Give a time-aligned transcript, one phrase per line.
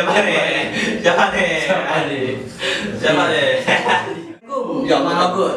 [0.00, 0.40] Siapa nih?
[1.04, 1.52] Siapa nih?
[1.60, 2.32] Siapa nih?
[2.96, 3.52] Siapa nih?
[4.88, 5.52] Ya mana gue?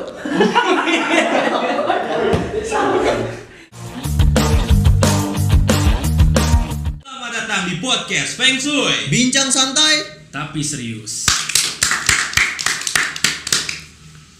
[6.99, 9.07] Selamat datang di podcast Feng Shui.
[9.07, 11.42] Bincang santai, Tapi serius.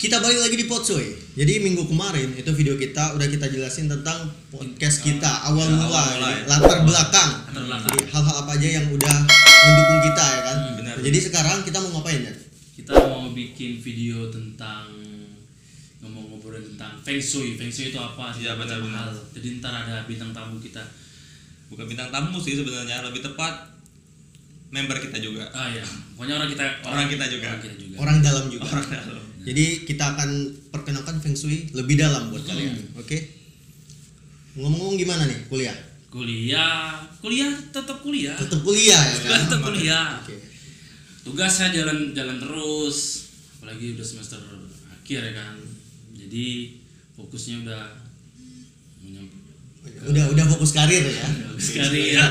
[0.04, 1.16] Kita balik lagi di Potsoy.
[1.34, 4.20] Jadi minggu kemarin itu video kita udah kita jelasin tentang
[4.52, 6.34] podcast kita awal Ya, mula, awal mulai.
[6.36, 7.30] jadi latar belakang.
[7.48, 7.88] Latar belakang.
[7.90, 9.16] Jadi hal-hal apa aja yang udah
[9.64, 10.58] mendukung kita ya kan.
[10.60, 11.28] Hmm, benar, Jadi benar.
[11.32, 12.34] sekarang kita mau ngapain ya?
[12.74, 14.90] kita mau bikin video tentang
[16.00, 19.08] ngomong-ngobrolin tentang feng shui feng shui itu apa segala macam benar-benar.
[19.08, 19.16] hal.
[19.32, 20.84] jadi ntar ada bintang tamu kita
[21.72, 23.72] Bukan bintang tamu sih sebenarnya, lebih tepat
[24.70, 25.48] member kita juga.
[25.50, 27.48] ah ya pokoknya orang kita Orang kita juga.
[27.48, 28.64] orang kita juga Orang dalam juga.
[28.68, 29.24] Orang dalam.
[29.44, 30.30] Jadi kita akan
[30.72, 32.96] perkenalkan Feng Shui lebih dalam buat kalian.
[32.96, 33.18] Oke?
[34.56, 35.76] Ngomong-ngomong gimana nih kuliah?
[36.14, 39.50] kuliah kuliah tetap kuliah Tetap kuliah ya kan?
[39.50, 40.38] tetap kuliah Oke.
[41.26, 43.26] tugasnya jalan jalan terus
[43.58, 44.38] apalagi udah semester
[44.94, 45.58] akhir ya kan
[46.14, 46.70] jadi
[47.18, 47.84] fokusnya udah
[50.06, 51.26] Udah udah fokus karir ya.
[51.58, 52.30] sekali ya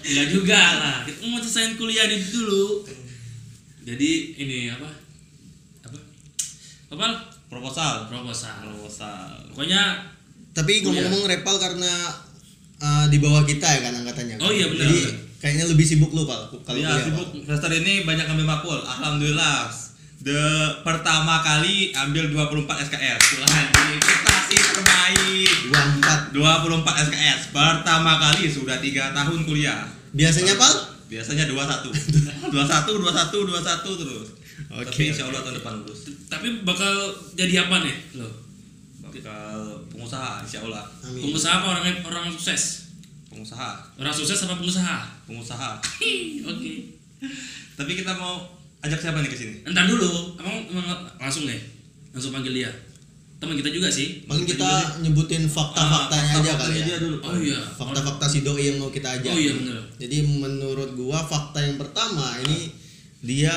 [0.00, 2.88] Enggak juga lah kita mau selesaiin kuliah dulu
[3.84, 4.10] jadi
[4.40, 4.88] ini apa
[6.94, 7.08] apa
[7.46, 8.06] Proposal.
[8.06, 9.30] proposal Proposal.
[9.50, 9.82] pokoknya
[10.50, 11.02] Tapi Kuliah.
[11.02, 11.92] ngomong-ngomong Repal karena
[12.78, 14.36] uh, di bawah kita ya kan angkatannya.
[14.36, 14.42] kan?
[14.42, 15.00] Oh iya, benar, Jadi
[15.36, 17.04] kayaknya lebih sibuk lu Pal kalau Iya, kuliah.
[17.04, 17.28] sibuk.
[17.28, 17.42] Pal.
[17.44, 18.78] Semester ini banyak ambil makul.
[18.78, 19.66] Alhamdulillah.
[20.20, 20.40] The
[20.80, 23.20] pertama kali ambil 24 SKS.
[23.34, 23.64] Tuhan,
[24.00, 25.52] prestasi terbaik.
[26.32, 26.32] 24.
[26.32, 27.40] 24 SKS.
[27.50, 29.84] Pertama kali sudah tiga tahun kuliah.
[30.10, 30.72] Biasanya Pal?
[31.06, 31.92] Biasanya 21.
[32.48, 33.04] 21, 21,
[33.44, 34.28] 21 terus.
[34.66, 36.00] Oke, Tapi insya Allah tahun depan lulus.
[36.26, 36.94] tapi bakal
[37.32, 38.28] jadi apa nih lo
[39.00, 39.54] Bakal
[39.86, 40.82] pengusaha insya Allah.
[41.00, 41.22] Amin.
[41.22, 42.90] pengusaha apa orang orang sukses
[43.26, 43.70] Pengusaha.
[43.94, 45.70] orang sukses apa pengusaha Pengusaha.
[46.44, 46.72] Oke
[47.74, 48.42] Tapi kita mau
[48.80, 49.54] ajak siapa nih ke sini?
[49.64, 50.86] entar dulu emang, emang
[51.16, 51.56] langsung nih
[52.10, 52.70] langsung panggil dia
[53.36, 54.70] teman kita juga sih Paling kita
[55.00, 56.84] nyebutin fakta-faktanya Ah, aja fakta-faktanya kali ya.
[56.84, 57.16] dia dulu.
[57.20, 59.28] oh iya Fakta-fakta si doi yang mau kita ajak.
[59.28, 62.72] oh iya bener Jadi menurut gua fakta yang pertama ini
[63.20, 63.52] dia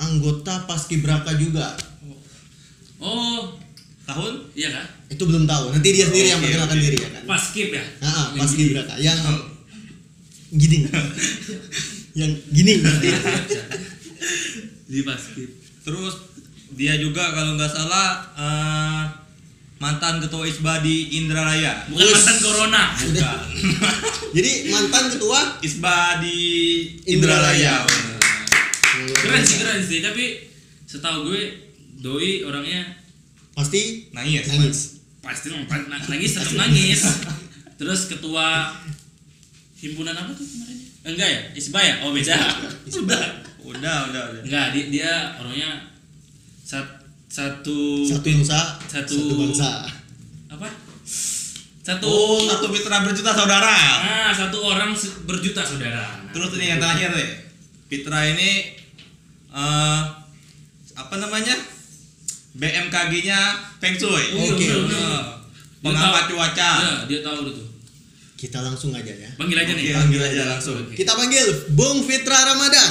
[0.00, 1.76] anggota Paskibraka juga.
[2.98, 3.56] oh
[4.02, 4.50] Tahun?
[4.52, 5.70] iya kan Itu belum tahu.
[5.70, 6.84] Nanti dia sendiri yang Oke, perkenalkan oke.
[6.84, 7.22] diri ya kan.
[7.24, 9.18] pas skip ya Yang Paskibraka yang
[10.52, 10.78] gini.
[12.12, 12.74] yang gini.
[14.84, 15.50] di pas skip
[15.80, 16.14] Terus
[16.70, 19.02] dia juga kalau nggak salah eh,
[19.78, 21.86] mantan ketua ISBA di Indralaya.
[21.86, 22.14] bukan Us.
[22.16, 23.38] mantan corona Bukan.
[24.36, 26.36] Jadi mantan ketua ISBA di
[27.08, 27.80] Indralaya.
[27.80, 28.19] Indralaya.
[28.92, 30.24] Keren sih keren sih tapi
[30.84, 31.42] setahu gue
[31.98, 32.82] doi orangnya
[33.52, 34.46] pasti Nangis.
[34.46, 34.78] nangis.
[35.20, 37.02] pasti nang- nang- nangis tetap nangis
[37.76, 38.72] terus ketua
[39.76, 42.36] himpunan apa tuh kemarin enggak ya isba ya oh beda
[42.86, 43.22] sudah
[43.60, 44.42] Udah, udah, udah.
[44.42, 45.92] enggak dia, dia orangnya
[46.62, 46.96] sat-
[47.28, 49.70] satu Satu nusa, Satu- satu bangsa.
[50.48, 50.66] apa
[51.80, 53.76] satu Oh, satu mitra berjuta saudara.
[54.00, 54.90] ah satu orang
[55.22, 57.30] berjuta saudara Nah, Terus ini yang terakhir deh.
[57.86, 58.79] Fitra ini
[59.52, 60.00] eh
[60.92, 61.56] apa namanya?
[62.52, 63.40] BMKG-nya
[63.78, 64.24] Feng Shui.
[64.34, 64.90] Oke, oke.
[64.90, 65.22] Eh,
[65.80, 66.70] Dia Pengamat tahu- cuaca.
[66.76, 67.64] Iya, dia tahu itu
[68.36, 69.30] Kita langsung aja ya.
[69.34, 70.76] panggil aja nih Oke, panggil aja langsung.
[70.76, 70.92] Oke.
[70.94, 72.90] Kita panggil Bung Fitra Ramadan.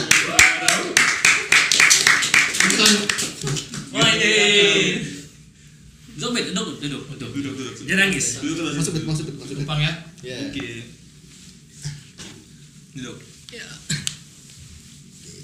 [3.90, 4.34] Wah ini.
[6.16, 7.32] Zobet, duduk, duduk, duduk.
[7.32, 7.74] Duduk, duduk.
[7.82, 8.26] Jangan nangis.
[8.40, 8.74] Duduk terus.
[8.76, 9.56] Masuk, Bet, masuk, masuk.
[9.58, 9.92] Gampang ya.
[10.22, 10.38] Ya.
[10.46, 10.68] Oke.
[12.94, 13.18] Duduk.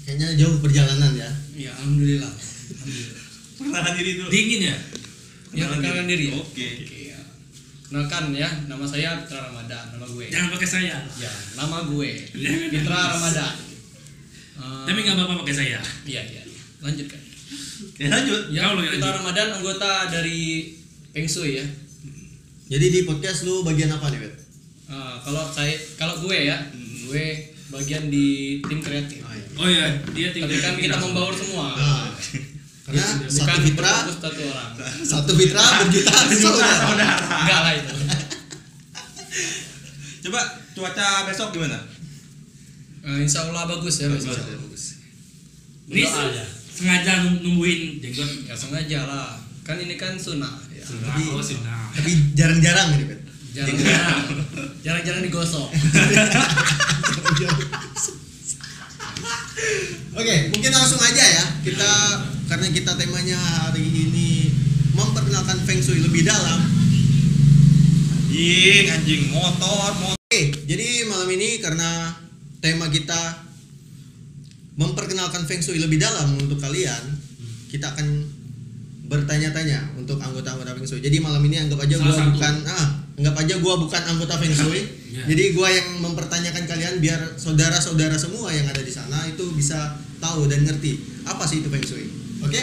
[0.06, 1.26] Kayaknya jauh perjalanan ya.
[1.58, 2.30] Ya alhamdulillah.
[3.58, 4.28] Perkenalkan diri dulu.
[4.30, 4.76] Dingin ya?
[5.50, 6.30] Ya perkenalkan diri.
[6.30, 6.38] ya?
[6.38, 6.66] Oke.
[6.86, 7.20] Oke ya.
[7.90, 10.26] Kenalkan ya, nama saya Fitra Ramadan, nama gue.
[10.30, 10.96] Jangan pakai saya.
[11.18, 12.10] Ya, nama gue
[12.70, 13.54] Fitra Ramadan.
[14.62, 15.82] Eh, Tapi nggak apa-apa pakai saya.
[16.06, 16.42] Iya iya.
[16.86, 17.18] Lanjutkan.
[17.98, 18.42] Ya lanjut.
[18.54, 19.10] Ya, Kau Fitra.
[19.10, 20.70] Ramadan anggota dari
[21.10, 21.66] Feng Shui ya.
[22.70, 24.34] Jadi di podcast lu bagian apa nih, Bet?
[24.86, 26.62] Eh, kalau saya kalau gue ya,
[27.10, 27.26] gue
[27.74, 29.25] bagian di tim kreatif.
[29.56, 30.48] Oh iya, dia tinggal.
[30.48, 31.72] Tapi kan kita membaur semua.
[31.72, 32.06] Nah,
[32.84, 34.70] karena Bukan satu Fitra, satu orang.
[35.02, 36.86] satu Fitra berjuta saudara.
[37.40, 37.90] Enggak lah itu.
[40.22, 40.38] Coba
[40.70, 41.78] cuaca besok gimana?
[43.02, 44.34] Eh, insya Allah bagus ya besok.
[45.86, 46.42] Ini Doa aja.
[46.68, 48.28] sengaja nung- nungguin jenggot.
[48.44, 49.38] Ya sengaja lah.
[49.62, 50.50] Kan ini kan sunnah.
[50.68, 50.82] Ya.
[50.82, 51.90] Tapi- Oh, sudah.
[51.90, 53.20] Tapi jarang-jarang nih, Bet.
[53.52, 54.20] Jarang-jarang.
[54.84, 55.68] Jarang-jarang digosok.
[60.16, 61.44] Oke, mungkin langsung aja ya.
[61.60, 61.92] Kita
[62.48, 64.48] karena kita temanya hari ini
[64.96, 66.56] memperkenalkan Feng Shui lebih dalam.
[68.16, 70.16] Anjing, anjing motor, motor.
[70.16, 72.16] Oke, jadi malam ini karena
[72.64, 73.44] tema kita
[74.80, 77.20] memperkenalkan Feng Shui lebih dalam untuk kalian,
[77.68, 78.24] kita akan
[79.12, 81.04] bertanya-tanya untuk anggota-anggota Feng Shui.
[81.04, 82.32] Jadi malam ini anggap aja Salah gua satu.
[82.40, 82.88] bukan ah,
[83.20, 84.80] anggap aja gua bukan anggota Feng Shui.
[85.16, 85.24] Iya.
[85.32, 90.44] Jadi gua yang mempertanyakan kalian biar saudara-saudara semua yang ada di sana itu bisa tahu
[90.44, 92.04] dan ngerti apa sih itu Feng Shui.
[92.44, 92.60] Oke?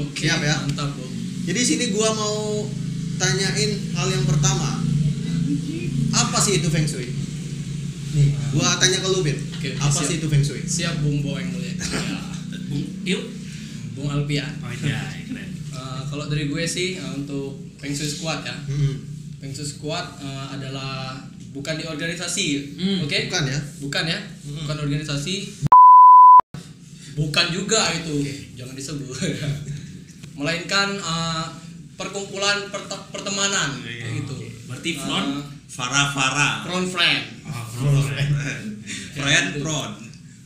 [0.00, 0.64] Oke, Siap ya?
[0.64, 1.04] mantap bro.
[1.44, 2.64] Jadi sini gua mau
[3.20, 4.80] tanyain hal yang pertama.
[6.10, 7.04] Apa sih itu Feng Shui?
[8.10, 9.36] Nih, gua tanya ke lu, Bin.
[9.60, 10.08] Oke, Apa siap.
[10.08, 10.64] sih itu Feng Shui?
[10.64, 11.76] Siap Bung Bo yang mulia.
[11.76, 12.20] Ya.
[12.72, 13.22] Bung, yuk.
[13.92, 14.48] Bung Alpian.
[14.64, 15.48] Oh iya, keren.
[15.52, 18.56] Eh, kalau dari gue sih eh, untuk Feng Shui Squad ya.
[18.56, 18.94] Hmm,
[19.36, 21.20] Feng Shui Squad eh, adalah
[21.50, 23.18] bukan di organisasi, Hmm, oke?
[23.26, 23.58] bukan ya?
[23.80, 24.18] Bukan ya,
[24.60, 25.34] bukan organisasi.
[27.12, 28.14] Bukan juga itu,
[28.54, 29.10] jangan disebut.
[30.38, 31.44] Melainkan eh,
[31.94, 34.34] perkumpulan perte- pertemanan kayak gitu.
[34.64, 35.30] Berarti Eh, front.
[35.70, 36.52] Farah Farah.
[36.64, 37.22] front friend.
[37.44, 38.06] Oh, front.
[39.12, 39.94] Friend front.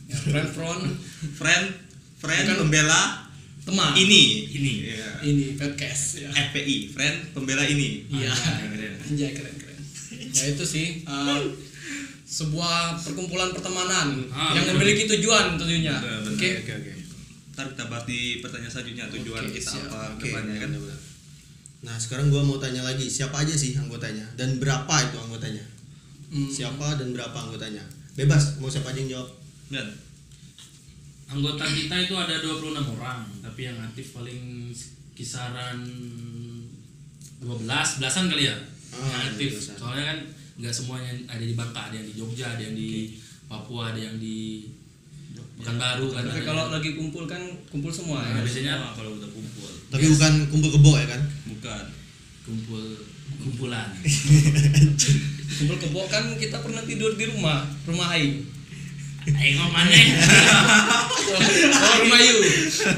[0.05, 0.83] Ya, friend front
[1.33, 1.65] Friend
[2.15, 2.57] friend Bukan.
[2.61, 3.01] pembela
[3.63, 3.91] teman.
[3.95, 4.45] ini.
[4.47, 4.73] Ini.
[4.87, 5.09] Iya.
[5.23, 6.29] ini podcast ya.
[6.29, 8.05] FPI, friend pembela ini.
[8.07, 8.29] Iya.
[8.29, 8.93] Keren.
[9.01, 9.64] Anjay keren keren.
[10.35, 11.41] Ya itu sih eh,
[12.25, 14.75] sebuah perkumpulan pertemanan Ah, yang betul.
[14.77, 15.95] memiliki tujuan tentunya.
[16.25, 16.49] Oke.
[16.59, 16.91] Oke, oke.
[17.53, 19.87] Ntar kita bahas di pertanyaan selanjutnya tujuan Oke, kita siap.
[19.87, 20.19] apa Oke.
[20.19, 20.69] ke depannya kan.
[21.81, 25.63] Nah, sekarang gua mau tanya lagi, siapa aja sih anggotanya dan berapa itu anggotanya?
[26.27, 26.49] Hmm.
[26.49, 27.85] Siapa dan berapa anggotanya?
[28.13, 29.29] Bebas, mau siapa aja yang jawab?
[29.69, 29.87] Dan
[31.25, 34.69] Anggota kita itu ada 26 orang, tapi yang aktif paling
[35.11, 35.81] kisaran
[37.39, 37.65] 12,
[37.97, 38.55] belasan kali ya.
[38.97, 39.49] Yang aktif.
[39.51, 39.75] belasan.
[39.75, 40.19] Soalnya kan
[40.55, 42.89] nggak semuanya ada di Bangka, ada yang di Jogja, ada yang di
[43.45, 44.65] Papua, ada yang di
[45.55, 46.23] Pekanbaru kan.
[46.25, 48.43] Tapi kalau yang- lagi kumpul kan kumpul semua Nah, ya.
[48.43, 49.69] biasanya Semua kalau udah kumpul.
[49.87, 51.21] Tapi bukan kumpul kebo ya kan?
[51.45, 51.85] Bukan.
[52.45, 52.83] kumpul
[53.41, 53.89] kumpulan.
[55.57, 58.45] Kumpul kebo kan kita pernah tidur di rumah, rumah Aing.
[59.25, 59.97] Ayo ngomongnya.
[61.25, 62.37] Oh, rumah Yu.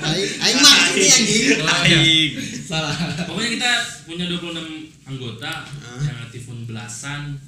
[0.04, 1.44] Aing aing mah ini anjing.
[1.58, 1.98] Oh, iya.
[1.98, 2.32] Aing.
[2.60, 2.92] Salah.
[3.24, 3.72] Pokoknya kita
[4.04, 6.04] punya 26 anggota Ah.
[6.04, 7.40] yang aktif pun belasan.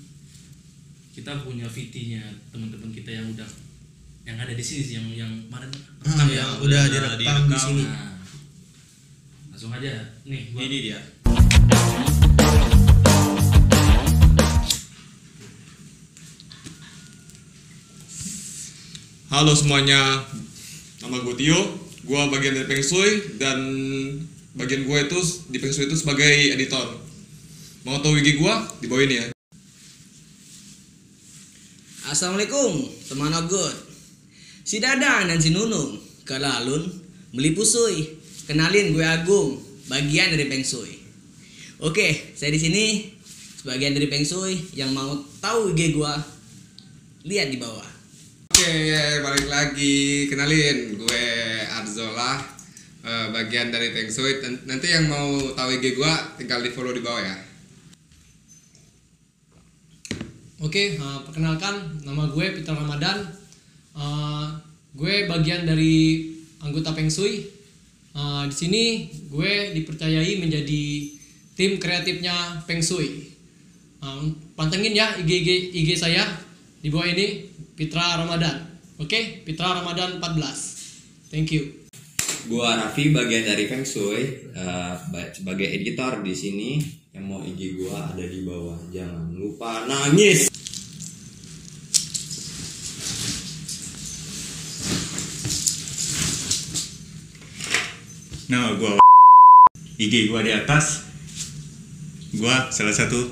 [1.12, 3.50] Kita punya VT-nya teman-teman kita yang udah
[4.24, 5.68] yang ada di sini sih yang yang kemarin
[6.02, 7.20] Ah, ya, yang udah udah direkam.
[7.20, 7.84] direkam di sini.
[7.84, 8.16] Nah,
[9.52, 9.92] langsung aja
[10.24, 11.00] nih gua Ini dia.
[19.30, 20.26] Halo semuanya,
[21.00, 21.60] nama gue Tio,
[22.02, 23.60] gue bagian dari Feng Shui dan
[24.54, 27.09] bagian gue itu di Feng Shui itu sebagai editor.
[27.88, 28.54] Mau tahu wiki gue?
[28.84, 29.26] Di bawah ini ya.
[32.12, 33.72] Assalamualaikum, teman Ogut.
[34.68, 35.96] Si Dadan dan si Nunung,
[36.28, 36.92] kelalun,
[37.32, 38.20] beli pusui.
[38.52, 41.00] Kenalin gue Agung, bagian dari Peng Shui.
[41.80, 43.16] Oke, saya di sini
[43.64, 46.14] sebagian dari Peng Shui yang mau tahu IG gue,
[47.32, 47.88] lihat di bawah.
[48.52, 48.76] Oke,
[49.24, 50.28] balik lagi.
[50.28, 51.26] Kenalin, gue
[51.80, 52.44] Arzola,
[53.08, 53.96] eh, bagian dari.
[53.96, 57.49] Nan- Nanti yang mau tahu IG gue, tinggal di follow di bawah ya.
[60.60, 63.24] Oke, eh, perkenalkan nama gue Peter Ramadan.
[63.96, 64.46] Eh,
[64.92, 66.28] gue bagian dari
[66.60, 67.48] anggota Peng Shui.
[68.12, 68.84] Eh, di sini
[69.32, 70.84] gue dipercayai menjadi
[71.56, 73.32] tim kreatifnya Peng Shui.
[74.04, 74.20] Eh,
[74.60, 76.28] pantengin ya IG, IG, IG saya
[76.84, 77.48] di bawah ini
[77.80, 78.60] Pitra Ramadan.
[79.00, 81.32] Oke, Pitra Ramadan 14.
[81.32, 81.88] Thank you.
[82.52, 88.22] Gua Raffi bagian dari eh, ba- sebagai editor di sini yang mau IG gua ada
[88.22, 88.78] di bawah.
[88.94, 90.50] Jangan lupa nangis.
[98.50, 98.98] Nama gua
[99.98, 101.10] IG gua di atas.
[102.38, 103.30] Gua salah satu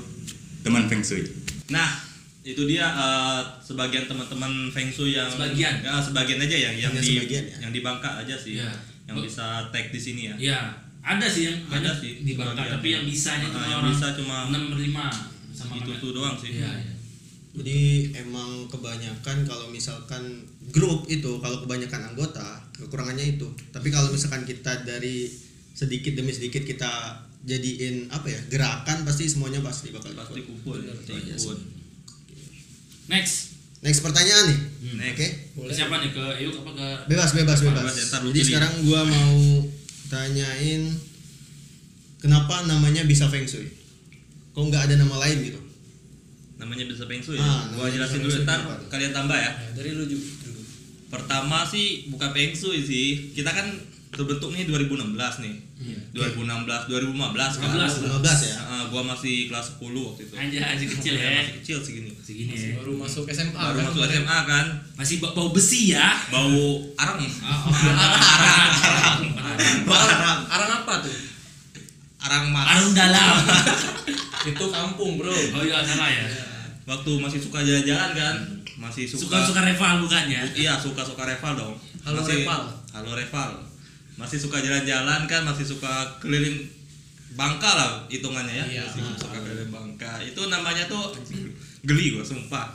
[0.66, 1.22] teman Feng Shui.
[1.70, 2.02] Nah,
[2.42, 5.86] itu dia eh, sebagian teman-teman Feng Shui yang Sebagian.
[5.86, 7.42] ya, sebagian aja yang yang Hanya di ya?
[7.62, 8.58] yang di Bangka aja sih.
[8.58, 8.74] Iya.
[9.06, 10.34] Yang bisa tag di sini ya.
[10.36, 10.60] ya
[11.08, 13.92] ada sih yang Ada banyak sih, di Bangka tapi yang bisanya Ah, cuma yang orang
[13.96, 16.60] bisa cuma 6 5 sama itu tuh doang sih.
[16.60, 16.94] Iya, iya.
[17.58, 17.80] Jadi
[18.14, 23.48] emang kebanyakan kalau misalkan grup itu kalau kebanyakan anggota kekurangannya itu.
[23.72, 25.26] Tapi kalau misalkan kita dari
[25.72, 31.12] sedikit demi sedikit kita jadiin apa ya gerakan pasti semuanya pasti bakal Pasti kumpul, pasti
[31.16, 31.58] ikut.
[33.08, 33.34] Next.
[33.80, 34.60] Next pertanyaan nih.
[35.00, 35.16] Next.
[35.16, 35.28] Oke.
[35.56, 35.74] Boleh.
[35.74, 37.82] Siapa nih ke Eyuk apa ke Bebas bebas bebas.
[37.82, 39.38] Bebas ya, Jadi sekarang gua mau
[40.08, 40.92] tanyain
[42.18, 43.70] kenapa namanya bisa Feng Shui?
[44.56, 45.60] Kok nggak ada nama lain gitu?
[46.58, 47.38] Namanya bisa Feng Shui.
[47.38, 47.78] Ah, ya?
[47.78, 48.60] Gua jelasin dulu ntar
[48.90, 49.52] kalian tambah ya.
[49.54, 50.62] Ya, dari lu juga dulu.
[51.08, 53.32] Pertama sih bukan Feng Shui sih.
[53.32, 53.68] Kita kan
[54.08, 55.54] terbentuk nih 2016 nih.
[56.10, 57.68] 2016, 2015 kan.
[57.70, 58.56] 15 15 ya.
[58.58, 60.34] Heeh, gua masih kelas 10 waktu itu.
[60.34, 61.40] Anjay, anjing kecil Iya, ya.
[61.44, 62.10] Masih kecil segini.
[62.18, 62.74] Segini ya.
[62.80, 64.02] baru masuk SMA Baru kan masuk.
[64.08, 64.66] SMA kan.
[64.96, 66.08] Masih bau, besi ya.
[66.28, 67.20] Bau arang.
[69.98, 71.14] arang arang apa tuh
[72.18, 72.66] Arang mas.
[72.66, 73.34] Arung dalam.
[74.48, 76.24] itu kampung bro Oh iya salah ya.
[76.88, 78.36] Waktu masih suka jalan-jalan kan.
[78.78, 79.42] Masih suka.
[79.42, 80.42] Suka-suka rival bukan ya?
[80.54, 81.74] Iya, suka-suka Reval dong.
[82.06, 82.62] Halo, masih, Reval.
[82.94, 83.50] Halo Reval.
[84.18, 86.66] Masih suka jalan-jalan kan, masih suka keliling
[87.30, 88.64] Bangka lah hitungannya ya.
[88.66, 88.84] Iya.
[88.84, 90.18] Masih suka keliling Bangka.
[90.20, 91.14] Itu namanya tuh
[91.80, 92.66] geli gua sumpah.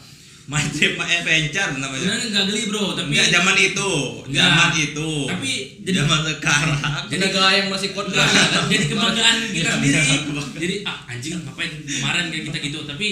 [0.43, 1.99] Main trip adventure namanya.
[1.99, 3.91] Sebenarnya nggak geli bro, tapi Enggak zaman itu,
[4.23, 4.43] Enggak.
[4.45, 5.09] zaman itu.
[5.25, 6.79] Tapi jadi- zaman sekarang.
[7.07, 8.63] tenaga yang masih kuat Enggak, enggak.
[8.67, 9.99] jadi kebanggaan kita Iya, sendiri.
[10.01, 10.43] iya.
[10.53, 13.07] Jadi ah anjing ngapain kemarin kayak kita gitu, tapi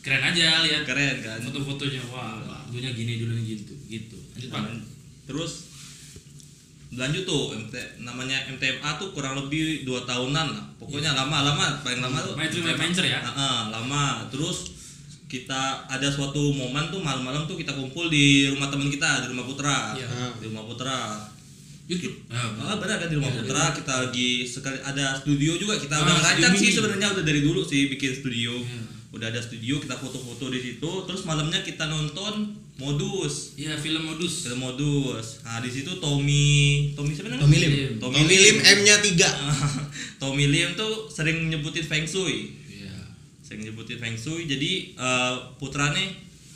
[0.00, 1.38] keren aja lihat Keren kan.
[1.40, 4.18] foto-fotonya wah dulunya gini dulunya gitu gitu.
[4.32, 4.62] Lanjut Pak.
[5.26, 5.69] Terus
[6.90, 12.02] lanjut tuh MT, namanya MTMA tuh kurang lebih dua tahunan lah pokoknya lama lama paling
[12.02, 13.22] lama tuh Main Adventure ya?
[13.22, 14.74] Heeh, lama terus
[15.24, 19.46] kita ada suatu momen tuh malam-malam tuh kita kumpul di rumah teman kita di rumah
[19.46, 20.34] Putra Iya.
[20.36, 21.14] di rumah Putra
[21.86, 22.26] YouTube.
[22.26, 26.14] Ah, benar kan di rumah Putra kita lagi sekali ada studio juga kita Ah, udah
[26.16, 28.50] ngerancang sih sebenarnya udah dari dulu sih bikin studio.
[28.58, 28.89] Iya.
[29.10, 34.46] Udah ada studio kita foto-foto di situ terus malamnya kita nonton modus Iya film modus.
[34.46, 35.42] film modus.
[35.42, 36.46] Nah, di situ Tommy
[36.94, 37.44] Tommy siapa namanya?
[37.44, 37.72] Tommy Lim.
[37.98, 39.18] Tommy, Tommy Lim M-nya 3.
[40.22, 42.54] Tommy Lim tuh sering nyebutin Feng Shui.
[42.70, 42.94] Iya.
[43.42, 44.46] Sering nyebutin Feng Shui.
[44.46, 46.14] Jadi eh, putra nih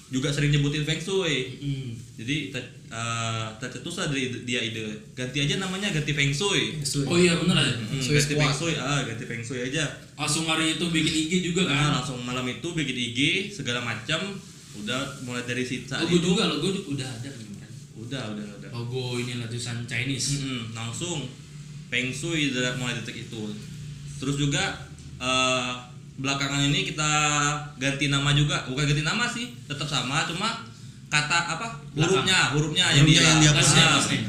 [0.08, 1.58] juga sering nyebutin Feng Shui.
[1.58, 1.90] Hmm.
[2.16, 2.54] Jadi
[2.94, 6.78] eh, tercetus lah dari dia ide ganti aja namanya ganti Feng Shui.
[7.04, 7.74] Oh iya bener aja.
[7.74, 8.38] Hmm, ganti Squad.
[8.38, 9.82] Feng Shui, ah ganti Feng Shui aja.
[10.14, 11.90] Langsung hari itu bikin IG juga Nah, kan.
[11.98, 13.18] langsung malam itu bikin IG
[13.50, 14.20] segala macam.
[14.74, 16.26] Udah mulai dari situ saat Logo itu.
[16.28, 17.70] juga logo udah ada kemarin.
[17.94, 18.70] Udah, udah, udah.
[18.70, 20.38] Logo ini tulisan Chinese.
[20.38, 21.26] Mm-mm, langsung
[21.86, 23.42] Feng Shui dari mulai detik itu.
[24.18, 24.86] Terus juga
[25.16, 25.72] eh,
[26.14, 27.10] belakangan ini kita
[27.74, 30.62] ganti nama juga, bukan ganti nama sih, tetap sama, cuma
[31.14, 34.22] kata apa hurufnya, hurufnya yang dia, yang dia Ah, ya, nih.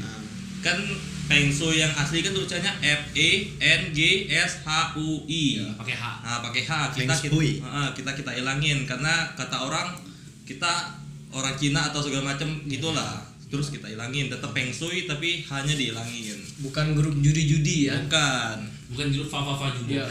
[0.62, 0.78] kan
[1.26, 5.58] Feng Shui yang asli kan tulisannya F E N G S H U I.
[5.74, 6.04] Pakai H.
[6.22, 7.34] Nah, pakai H kita kita,
[7.66, 9.98] ah, kita kita ilangin karena kata orang
[10.46, 10.94] kita
[11.34, 13.26] orang Cina atau segala macam gitulah.
[13.50, 16.38] Terus kita ilangin tetap Feng Shui tapi hanya dihilangin.
[16.62, 18.58] bukan grup judi-judi ya Bukan.
[18.94, 19.90] Bukan grup Fa Fa Fa juga.
[19.90, 20.06] Iya.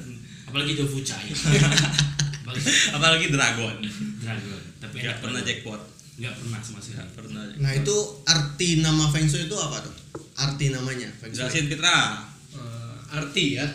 [0.48, 1.28] Apalagi Dofu Chai.
[2.44, 3.76] Apalagi Apalagi Dragon.
[4.16, 4.60] Dragon.
[4.80, 5.80] Tapi Gak enak pernah jackpot.
[6.14, 7.00] Nggak pernah sama sekali.
[7.00, 7.42] Gak pernah.
[7.56, 9.94] Nah, itu arti nama Feng Shui itu apa tuh?
[10.36, 11.42] Arti namanya Feng Shui.
[11.42, 11.98] Jelasin Fitra.
[12.54, 13.66] Eh, arti ya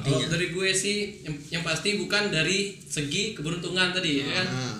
[0.00, 4.74] kalau dari gue sih yang, yang pasti bukan dari segi keberuntungan tadi ya kan Ah.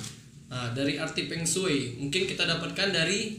[0.47, 3.39] Nah, dari arti Feng Shui mungkin kita dapatkan dari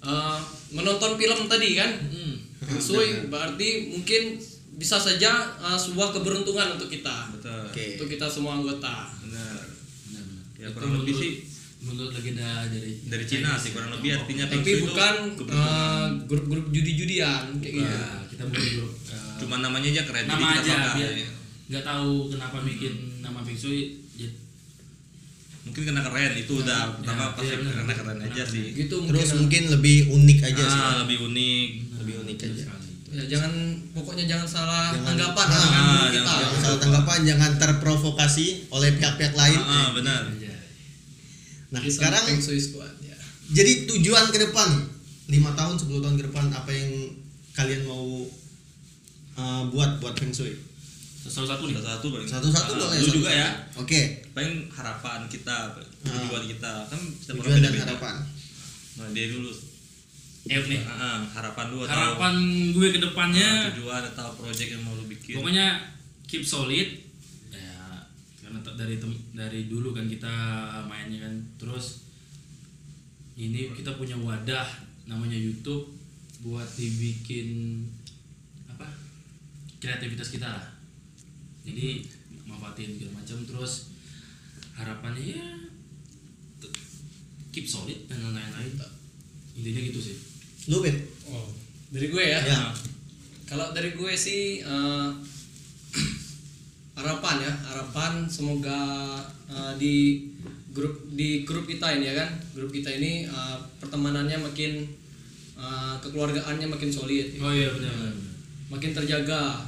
[0.00, 0.38] eh,
[0.72, 2.34] menonton film tadi kan Hmm.
[2.60, 4.38] Feng Shui berarti mungkin
[4.74, 7.66] bisa saja eh, sebuah keberuntungan untuk kita Betul.
[7.66, 7.84] Oke.
[7.94, 9.58] untuk kita semua anggota Benar.
[10.04, 10.42] Benar-benar.
[10.56, 11.32] Ya, Itu kurang lebih sih
[11.80, 15.14] menurut legenda dari dari Cina sih kurang lebih artinya Feng tapi Shui itu bukan
[15.46, 18.92] eh, grup-grup judi-judian kayak gitu Ya, kita bukan grup.
[19.06, 21.10] eh, Cuma namanya aja keren nama jadi kita aja biar
[21.68, 23.80] nggak tahu kenapa bikin nama Shui
[24.12, 24.34] jadi
[25.60, 28.64] Mungkin karena keren itu udah pertama ya, pasti iya, karena keren aja sih.
[28.72, 30.80] gitu Terus mungkin mungkin lebih unik aja sih.
[30.80, 31.68] Ah, lebih unik.
[31.98, 32.64] Lebih unik aja.
[33.08, 33.52] ya jangan
[33.90, 37.50] pokoknya jangan salah Jangan- anggapan Ah, dengan ah, grup kita jangan- Jangan salah tanggapan, jangan
[37.58, 39.58] terprovokasi oleh pihak-pihak lain.
[39.58, 40.22] Ah, ah, benar.
[41.68, 43.16] Nah, Kita sekarang Feng Shui Squad ya
[43.48, 44.68] jadi tujuan ke depan
[45.28, 47.12] 5 tahun 10 tahun ke depan apa yang
[47.52, 48.24] kalian mau
[49.36, 50.56] uh, buat buat Feng Shui?
[51.28, 51.76] Salah satu nih.
[51.76, 52.24] Satu paling.
[52.24, 53.04] Satu-satu Ah, boleh.
[53.04, 53.48] Lu juga ya.
[53.76, 54.24] Oke.
[54.32, 58.14] Paling harapan kita, tujuan kita kan orang Tujuan dan harapan.
[58.96, 59.52] Nah, dia dulu.
[60.48, 60.80] Eh nih.
[60.88, 62.34] Ah, ah, harapan lu atau Harapan
[62.72, 65.36] gue ke ah, depannya tujuan atau project yang mau lu bikin.
[65.36, 65.76] pokoknya
[66.24, 67.07] keep solid ya
[68.78, 70.30] dari tem- dari dulu kan kita
[70.86, 71.34] mainnya kan.
[71.58, 72.06] Terus
[73.34, 74.66] ini kita punya wadah
[75.10, 75.90] namanya YouTube
[76.46, 77.82] buat dibikin
[78.70, 78.86] apa
[79.82, 80.66] kreativitas kita lah.
[81.66, 82.06] Jadi
[82.46, 83.38] manfaatin segala macam.
[83.42, 83.72] Terus
[84.78, 85.48] harapannya ya
[87.50, 88.78] keep solid dan lain-lain.
[89.58, 90.16] Intinya gitu sih.
[90.70, 90.94] Lu Bet.
[91.26, 91.50] oh
[91.88, 92.40] dari gue ya?
[92.44, 92.60] Ya.
[93.48, 95.08] Kalau dari gue sih eh,
[96.98, 98.80] harapan ya, harapan semoga
[99.46, 100.26] eh, di
[100.74, 104.82] grup di grup kita ini ya kan, grup kita ini eh, pertemanannya makin
[105.54, 108.10] eh, kekeluargaannya makin solid, oh iya benar
[108.68, 109.64] makin terjaga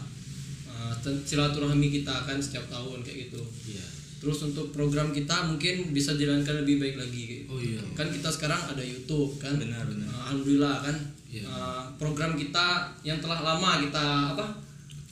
[1.00, 3.40] ten- silaturahmi kita kan setiap tahun kayak gitu.
[3.64, 3.80] iya
[4.20, 7.80] terus untuk program kita mungkin bisa jalankan lebih baik lagi Oh iya.
[7.96, 10.04] kan kita sekarang ada YouTube kan Benar, benar.
[10.04, 10.96] Uh, alhamdulillah kan
[11.32, 11.48] Iya.
[11.48, 14.44] Uh, program kita yang telah lama kita apa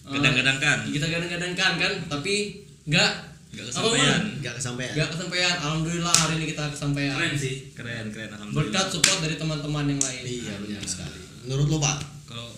[0.09, 0.77] uh, Gadang-gadangkan.
[0.88, 3.12] kita gadang-gadangkan kan tapi nggak
[3.49, 4.21] Nggak kesampaian.
[4.45, 7.55] Nggak kesampaian nggak kesampaian alhamdulillah hari ini kita kesampaian Keren sih.
[7.73, 8.73] Keren, keren alhamdulillah.
[8.73, 11.99] berkat support dari teman-teman yang lain iya benar sekali menurut lo pak
[12.29, 12.53] Kalau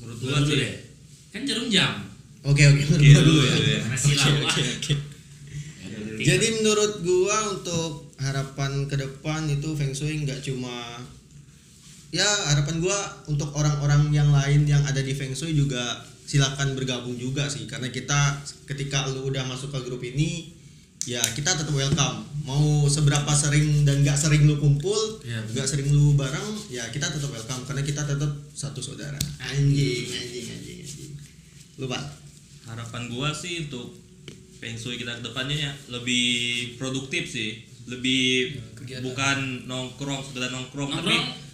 [0.00, 0.74] menurut dulu sih deh.
[1.32, 1.92] Kan jarum jam.
[2.44, 3.56] oke oke menurut gua dulu ya.
[3.56, 3.80] ya.
[6.16, 11.00] Jadi menurut gua untuk harapan ke depan itu Feng Shui nggak cuma
[12.12, 12.96] ya harapan gua
[13.28, 17.64] untuk orang-orang yang lain yang ada di Feng Shui juga silakan bergabung juga sih.
[17.70, 20.52] Karena kita ketika lu udah masuk ke grup ini
[21.06, 22.26] ya kita tetap welcome.
[22.42, 27.06] Mau seberapa sering dan nggak sering lu kumpul Iya, nggak sering lu bareng ya kita
[27.06, 27.62] tetap welcome.
[27.64, 29.16] Karena kita tetap satu saudara.
[29.38, 31.12] Anjing anjing anjing anjing.
[31.78, 32.02] Lu pak?
[32.66, 33.94] Harapan gua sih untuk
[34.58, 36.26] Feng Shui kita ke depannya ya lebih
[36.74, 37.62] produktif sih.
[37.86, 39.06] Lebih kegiatan.
[39.06, 39.38] bukan
[39.70, 41.45] nongkrong sekedar nongkrong, tapi Nongkrong?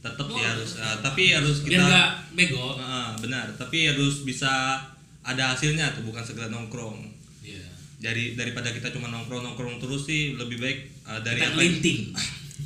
[0.00, 2.76] Tetap sih harus ah, tapi harus Biar kita nggak bego.
[2.76, 4.80] Ah, benar tapi harus bisa
[5.20, 7.04] ada hasilnya tuh bukan sekedar nongkrong
[7.40, 7.60] Iya.
[7.98, 11.56] dari daripada kita cuma nongkrong nongkrong terus sih lebih baik ah, dari Kita apa.
[11.58, 12.00] Kelinting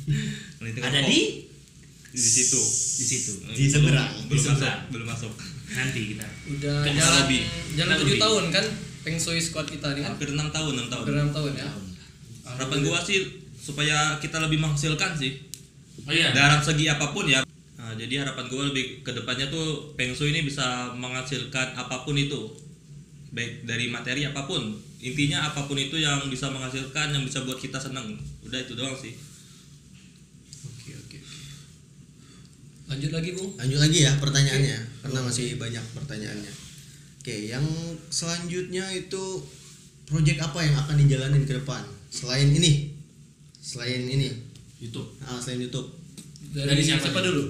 [0.81, 1.19] Ada di
[2.07, 2.61] di situ
[2.95, 3.31] di situ.
[3.45, 4.07] Di seberang.
[4.23, 5.33] belum, Di belum masuk belum masuk
[5.67, 6.27] Nanti kita.
[6.49, 7.41] udah Kan jalan lebih.
[7.75, 8.65] jalan tujuh tahun kan
[9.01, 11.67] Feng Shui Squad kita ini kan hampir enam tahun enam tahun enam tahun ya
[12.47, 13.19] harapan gua sih
[13.55, 15.41] supaya kita lebih menghasilkan sih
[16.05, 16.29] Oh iya.
[16.33, 17.41] dalam segi apa pun ya
[17.85, 22.17] Nah, jadi harapan gue lebih ke depannya tuh Feng Shui ini bisa menghasilkan apa pun
[22.17, 22.49] itu.
[23.29, 24.73] Baik dari materi apa pun.
[24.97, 28.17] Intinya apa pun itu yang bisa menghasilkan yang bisa buat kita seneng.
[28.41, 29.13] Udah itu doang sih.
[30.65, 31.17] Oke oke
[32.89, 33.53] lanjut lagi bu?
[33.53, 34.79] Lanjut lagi ya pertanyaannya.
[35.05, 36.53] Karena masih banyak pertanyaannya.
[37.21, 37.65] Oke, yang
[38.09, 39.41] selanjutnya itu
[40.05, 41.81] project apa yang akan dijalanin ke depan?
[42.13, 42.93] Selain ini?
[43.57, 44.29] Selain ini,
[44.77, 45.07] YouTube.
[45.21, 45.87] ah, selain YouTube.
[46.51, 47.43] dari, Dari siapa siapa dulu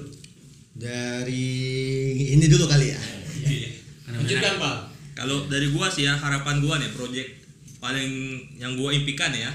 [0.76, 1.46] Dari
[2.32, 3.00] ini dulu kali ya.
[4.04, 4.76] Karena lanjutkan banyak- pak
[5.16, 7.28] kalau dari gua sih ya harapan gua nih project
[7.80, 9.48] paling yang gua impikan ya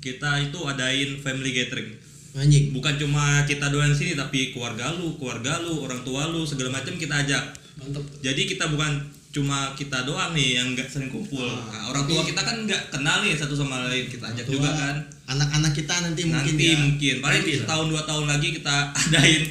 [0.00, 1.92] kita itu adain family gathering
[2.32, 2.72] Anjing.
[2.72, 6.96] bukan cuma kita doang sini tapi keluarga lu keluarga lu orang tua lu segala macam
[6.96, 7.44] kita ajak
[7.76, 11.40] mantap jadi kita bukan cuma kita doang nih yang nggak sering kumpul.
[11.42, 14.54] Ah, Nah, orang tua kita kan nggak kenal nih satu sama lain kita ajak Tua,
[14.54, 14.96] juga kan.
[15.26, 16.76] Anak-anak kita nanti mungkin nanti ya.
[16.78, 17.60] mungkin paling Nanti lah.
[17.62, 19.42] setahun dua tahun lagi kita adain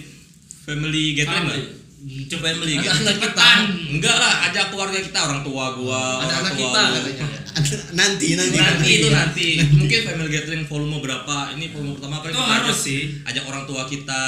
[0.61, 1.59] family gathering Family.
[1.59, 2.39] lah.
[2.39, 2.73] Family.
[2.75, 3.19] Anak-anak gathering.
[3.19, 3.49] kita.
[3.91, 7.25] enggak lah ajak keluarga kita orang tua gua orang anak tua kita katanya
[7.91, 8.89] nanti nanti nanti.
[8.99, 9.47] itu nanti.
[9.75, 11.55] mungkin family gathering volume berapa?
[11.55, 13.01] Ini volume pertama kan Itu harus sih.
[13.27, 14.23] ajak orang tua kita.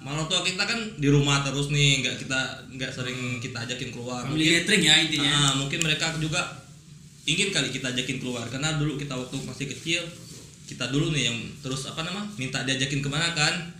[0.00, 2.40] Malah orang tua kita kan di rumah terus nih nggak kita
[2.76, 4.22] nggak sering kita ajakin keluar.
[4.24, 5.32] Family gathering ya intinya.
[5.32, 6.40] Ah, mungkin mereka juga
[7.26, 8.46] ingin kali kita ajakin keluar.
[8.46, 10.02] Karena dulu kita waktu masih kecil
[10.70, 13.79] kita dulu nih yang terus apa nama minta diajakin ke mana kan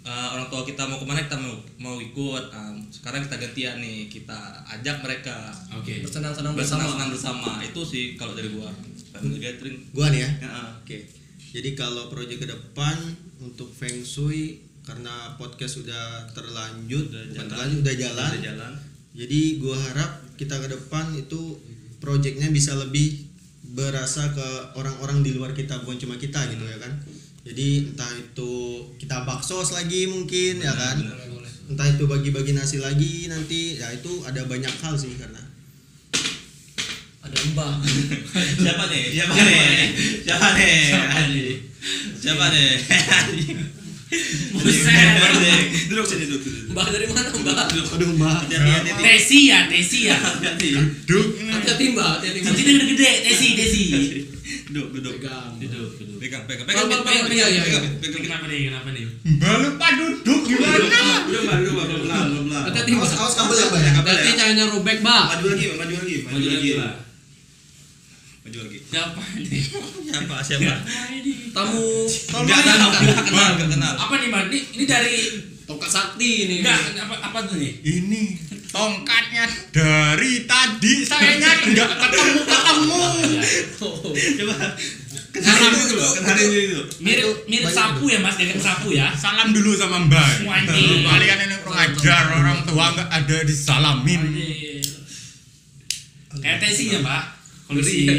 [0.00, 3.76] Ah, orang tua kita mau ke mana kita mau mau ikut Ah, sekarang kita gantian
[3.78, 6.00] nih kita ajak mereka Oke.
[6.00, 8.72] bersenang-senang bersama bersenang-senang bersama itu sih kalau dari gua
[9.12, 10.30] family gathering Gua nih ya.
[10.40, 10.50] Ya.
[10.80, 11.04] Oke.
[11.50, 12.96] Jadi kalau proyek ke depan
[13.38, 17.48] untuk Feng Shui karena podcast sudah terlanjut, Udah bukan jalan.
[17.52, 18.30] terlanjut udah jalan.
[18.32, 18.72] Udah jalan
[19.10, 21.60] Jadi gua harap kita ke depan itu
[22.00, 23.28] proyeknya bisa lebih
[23.70, 26.92] berasa ke orang-orang di luar kita bukan cuma kita gitu ya kan.
[27.40, 28.52] Jadi entah itu
[29.00, 30.96] kita baksos lagi mungkin ya kan.
[31.70, 35.40] Entah itu bagi-bagi nasi lagi nanti ya itu ada banyak hal sih karena
[37.20, 37.80] ada mbah.
[38.64, 39.04] Siapa nih?
[39.12, 39.78] Siapa nih?
[40.24, 40.80] Siapa nih?
[42.20, 42.70] Siapa nih
[44.50, 44.90] Buset.
[45.86, 49.58] duduk sini duduk duduk mbah dari mana mbah aduh mbak hati hati hati Tesi ya,
[49.70, 50.16] Tesi ya.
[50.18, 53.82] Hati-hati mbak hati-hati mbak Cincin yang gede, Tesi, Tesi.
[54.70, 56.18] duduk duduk pegang Duduk, duduk.
[56.18, 57.80] pegang pegang Pegang, pegang pegang, pegang, iya, iya.
[58.02, 58.58] pegang Kenapa nih?
[58.70, 59.04] Kenapa nih?
[59.26, 60.74] Mbak lupa duduk gimana?
[61.26, 64.30] duduk mbak duduk mbak pelan pelan hati-hati awas mbak awas kabel ya mbak ya hati-hati
[64.34, 66.70] jangan robek mbak maju lagi Mbak, maju lagi Maju lagi
[68.58, 69.62] lagi Siapa nih?
[70.10, 70.74] siapa siapa
[71.14, 71.32] ini?
[71.54, 71.86] tamu
[72.42, 74.42] nggak kenal nggak kenal nggak kenal Apa nih, Mbak?
[74.50, 75.16] Ini, ini dari
[75.70, 77.78] tongkat sakti ini enggak apa apa tuh nih?
[77.78, 78.22] Ini
[78.74, 83.02] tongkatnya dari tadi saya nyari nggak ketemu ketemu.
[84.42, 84.56] coba
[85.30, 89.14] kenalin dulu loh kenalin dulu Mirip mirip sapu ya, Mas, dengan sapu ya.
[89.14, 90.42] Salam dulu sama Mbak.
[91.06, 94.22] Kalian ini orang ajar orang tua nggak ada disalamin.
[96.40, 97.39] Kayak Tesi ya, Pak.
[97.70, 98.10] Kalau si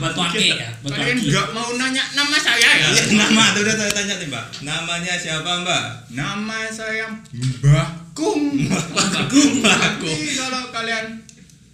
[0.00, 1.28] batu akik ya, batu Kalian akik.
[1.28, 2.88] nggak mau nanya nama saya ya?
[3.12, 8.68] nama tuh udah tanya tanya nih mbak namanya siapa mbak Nama saya Mbah Kung.
[8.68, 11.20] Nanti kalau kalian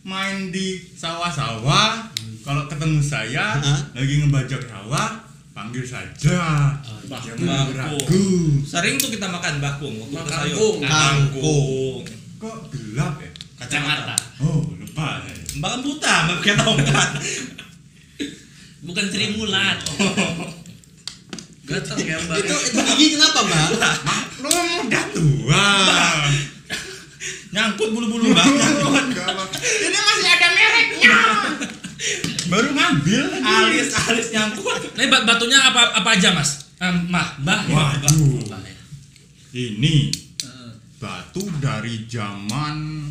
[0.03, 2.07] main di sawah-sawah,
[2.43, 3.59] kalau ketemu saya
[3.91, 5.19] lagi ngebajak rawa,
[5.51, 6.39] panggil saja.
[7.07, 7.43] Bakung.
[7.75, 8.27] ragu.
[8.63, 10.79] Sering tuh kita makan bakung waktu sayur.
[10.79, 10.87] Kangkung.
[10.87, 12.03] Kangkung.
[12.39, 13.31] Kok gelap ya?
[13.59, 14.15] Kacamata.
[14.39, 15.23] Oh, lupa.
[15.59, 17.11] Mbak kan buta, mbak pakai tongkat.
[18.87, 19.79] Bukan Sri Mulat.
[21.67, 22.37] Gatel ya mbak.
[22.41, 23.69] Itu itu gigi kenapa, Mbak?
[24.41, 24.51] Lu
[24.87, 25.67] udah tua.
[27.53, 28.47] Nyangkut bulu-bulu mbak.
[29.59, 31.17] Ini masih ada mereknya.
[32.49, 33.25] Baru ngambil.
[33.43, 34.95] Alis alis nyangkut.
[34.95, 36.71] Bat- batunya apa apa aja mas?
[36.79, 37.67] Eh, mah, bah.
[37.67, 37.75] ya?
[37.75, 38.47] Waduh.
[38.55, 38.73] Ya.
[39.51, 40.15] Ini
[41.03, 43.03] batu dari zaman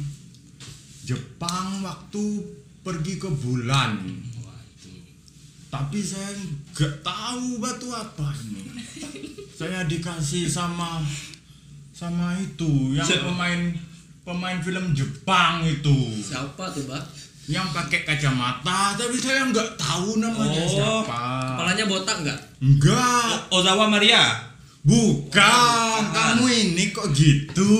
[1.07, 2.23] Jepang waktu
[2.83, 3.95] pergi ke bulan.
[5.67, 6.31] Tapi saya
[6.73, 8.63] nggak tahu batu apa ini.
[9.57, 11.01] Saya dikasih sama
[11.89, 13.73] sama itu yang pemain
[14.21, 17.01] pemain film Jepang itu Siapa tuh mbak?
[17.49, 21.23] yang pakai kacamata tapi saya nggak tahu namanya Oh, siapa.
[21.57, 22.39] Kepalanya botak nggak?
[22.61, 24.45] Enggak, Ozawa Maria.
[24.85, 26.01] bukan.
[26.13, 27.71] Kamu ini kok gitu.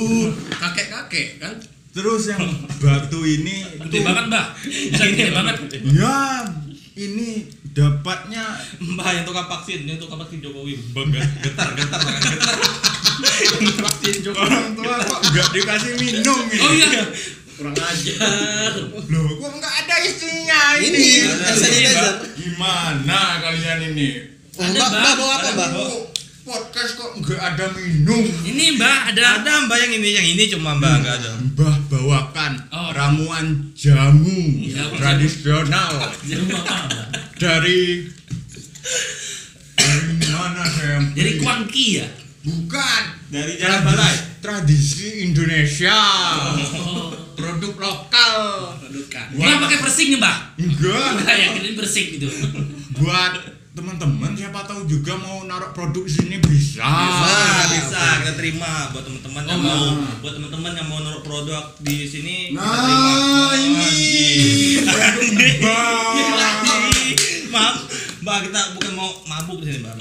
[0.50, 1.54] Kakek kakek kan?
[1.98, 2.46] Terus yang
[2.78, 4.46] batu ini Gede banget mbak.
[4.62, 5.56] Bisa gede banget.
[5.98, 6.46] ya
[6.94, 8.46] ini dapatnya
[8.82, 10.78] Mbak yang tukang vaksin, yang tukang vaksin Jokowi.
[10.94, 12.58] Bangga, getar, getar, getar.
[13.82, 14.46] vaksin Jokowi.
[14.46, 16.62] orang tua kok nggak dikasih minum ini.
[16.62, 17.02] Oh iya.
[17.58, 18.74] Kurang ajar.
[19.10, 21.06] Loh, kok nggak ada isinya Ini ini?
[21.26, 22.14] sanitizer.
[22.38, 24.08] Gimana kalian ini?
[24.54, 25.70] Mbak, Mbak bawa apa, Mbak?
[26.48, 28.24] Podcast kok nggak ada minum?
[28.24, 29.44] Ini mbak ada.
[29.44, 31.32] Ada mbak yang ini, yang ini cuma mbak nggak ada.
[31.44, 32.96] Mbah bawakan Oh.
[32.96, 34.32] ramuan jamu
[34.72, 34.96] Jamu.
[34.96, 36.12] tradisional mbak?
[37.36, 38.08] dari
[39.76, 41.04] dari mana saya?
[41.12, 41.32] Dari?
[41.36, 42.08] Kuangki ya.
[42.48, 44.16] Bukan Dari Jalan Balai.
[44.40, 46.00] Tradisi Indonesia.
[46.56, 47.12] Oh.
[47.36, 48.36] Produk lokal.
[48.80, 49.36] Produkan.
[49.36, 50.38] Nggak pakai persing ya mbak?
[50.64, 51.08] Enggak.
[51.20, 52.28] Enggak ya, kirain persing gitu.
[52.96, 56.82] Buat teman-teman siapa tahu juga mau naruh produk di sini bisa.
[56.82, 57.38] Bisa,
[57.78, 59.86] bisa kita terima buat teman-teman yang Oh, mau,
[60.26, 62.98] buat teman-teman yang mau naruh produk di sini kita terima.
[63.22, 63.94] Nah, ini
[64.82, 65.94] Mbak.
[67.48, 67.76] Maaf,
[68.26, 69.96] mbak kita bukan mau mabuk di sini mbak.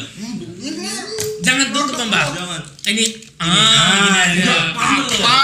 [1.45, 2.27] Jangan tutup mbak.
[2.33, 2.61] Jangan.
[2.89, 3.05] Ini
[3.39, 4.73] ah, ini Nggak aja.
[4.73, 5.37] apa-apa.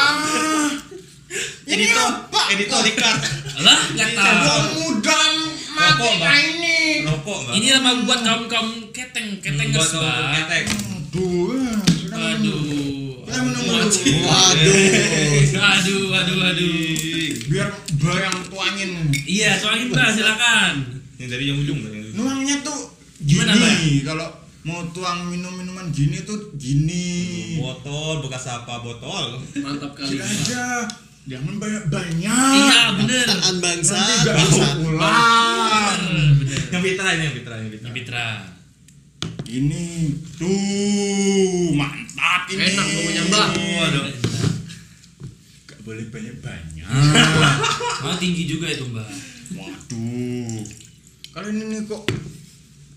[1.63, 2.09] Editor,
[2.53, 3.21] editor Ricard.
[3.61, 4.41] Lah, nggak tahu.
[4.45, 5.21] Kaum muda
[5.93, 6.35] Rokok, Mbak.
[6.41, 6.79] ini.
[7.05, 7.53] Rokok mbak.
[7.53, 10.33] Ini lama buat kaum kaum keteng ketengers buat kaum mbak.
[10.41, 10.65] ketek.
[11.13, 11.53] Aduh,
[12.01, 12.17] minum.
[12.17, 12.61] Aduh.
[13.23, 13.85] Kita minum dulu.
[14.25, 14.77] Waduh.
[15.53, 16.73] Aduh, aduh, aduh.
[17.47, 18.91] Biar Mbak yang tuangin.
[19.23, 20.73] Iya, tuangin mbak, silakan.
[21.21, 21.93] Yang dari yang ujung mbak.
[22.13, 22.81] Nuangnya tuh
[23.23, 24.03] Gimana, gini.
[24.03, 24.27] Kalau
[24.63, 27.07] mau tuang minum-minuman gini tuh gini.
[27.61, 29.39] Botol bekas apa botol?
[29.55, 30.17] Mantap kali.
[30.17, 30.27] Mbak.
[30.27, 30.65] aja.
[31.23, 32.51] Jangan banyak-banyak.
[32.59, 33.27] Iya, bener.
[33.31, 33.95] Tangan bangsa.
[33.95, 34.51] Nanti gak bangsa.
[34.51, 35.07] bisa pulang.
[37.13, 37.91] Yang ini yang Fitra yang Fitra.
[37.93, 38.29] Mitra.
[39.45, 39.85] Ini
[40.41, 42.73] tuh mantap ini.
[42.73, 43.47] Enak ngomongnya, Mbak.
[43.53, 44.05] Waduh.
[45.69, 46.89] Gak boleh banyak-banyak.
[48.01, 49.05] Mau tinggi juga itu mbak.
[49.61, 50.65] Waduh.
[51.37, 52.01] Kalian ini kok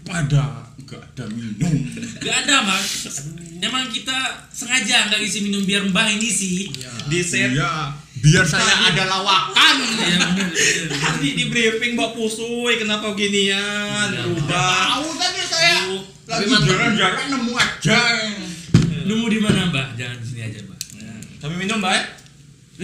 [0.07, 0.43] ada
[0.85, 1.73] gak ada minum?
[2.19, 3.25] Gak ada mas.
[3.57, 4.13] Emang kita
[4.47, 6.69] sengaja nggak isi minum biar mbak ini sih.
[7.07, 9.75] Di set Iya, biar saya ada lawakan.
[9.81, 10.45] Iya bener.
[10.45, 10.49] bener.
[10.93, 14.29] Tadi di briefing Mbak Pusui kenapa ginian Iya.
[14.29, 14.77] berubah.
[14.93, 15.75] Tahu tadi saya
[16.25, 17.99] lagi jalan-jalan nemu aja.
[19.05, 19.87] Nemu di mana mbak?
[19.95, 20.79] Jangan di sini aja mbak.
[21.41, 21.93] Kami minum Mbak.
[21.93, 22.03] ya?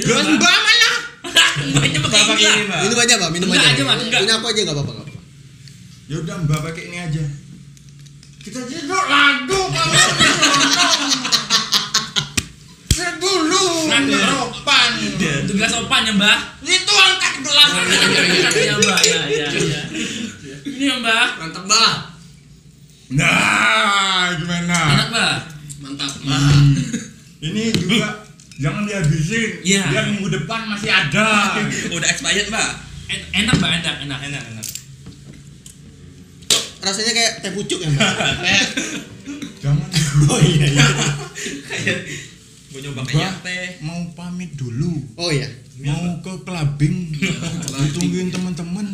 [0.01, 0.89] Gelas mbak mana?
[1.62, 2.53] Mbaknya enggak.
[2.57, 2.79] ini Mbak.
[2.81, 3.29] Minum aja, Mbak.
[3.29, 3.73] Minum Enggak aja.
[3.75, 3.95] aja, Mbak.
[4.17, 5.11] Punya aku aja enggak apa-apa.
[6.12, 7.24] Ya udah mbak pakai ini aja.
[8.43, 9.95] Kita tidur lagu kalau
[13.21, 14.12] dulu Lagu.
[14.17, 14.89] Ropan.
[15.00, 16.38] Itu gelas opan ya mbak?
[16.65, 17.69] Itu angkat gelas.
[18.52, 19.82] Iya mbak, ya ya ya.
[20.67, 21.28] Ini ya mbak.
[21.39, 21.93] Mantap mbak.
[23.12, 24.80] Nah, gimana?
[24.91, 25.36] Enak mbak.
[25.80, 26.12] Mantap.
[27.39, 28.26] Ini juga
[28.60, 29.63] jangan dihabisin.
[29.63, 29.84] Iya.
[29.88, 31.56] Biar minggu depan masih ada.
[31.93, 32.69] Udah expired Mbak.
[33.12, 34.19] En- Enak mbak, enak enak.
[34.28, 34.61] Enak enak.
[36.82, 38.12] Rasanya kayak teh pucuk ya, Mbak.
[38.44, 38.67] Kayak
[39.62, 39.89] Jangan.
[40.28, 40.86] Oh iya iya.
[41.65, 42.00] Kayak
[42.67, 43.80] gue nyoba kayak teh.
[43.80, 44.91] mau pamit dulu.
[45.15, 45.48] Oh iya.
[45.80, 47.15] Mau ke clubbing.
[47.89, 48.88] Ditungguin teman-teman.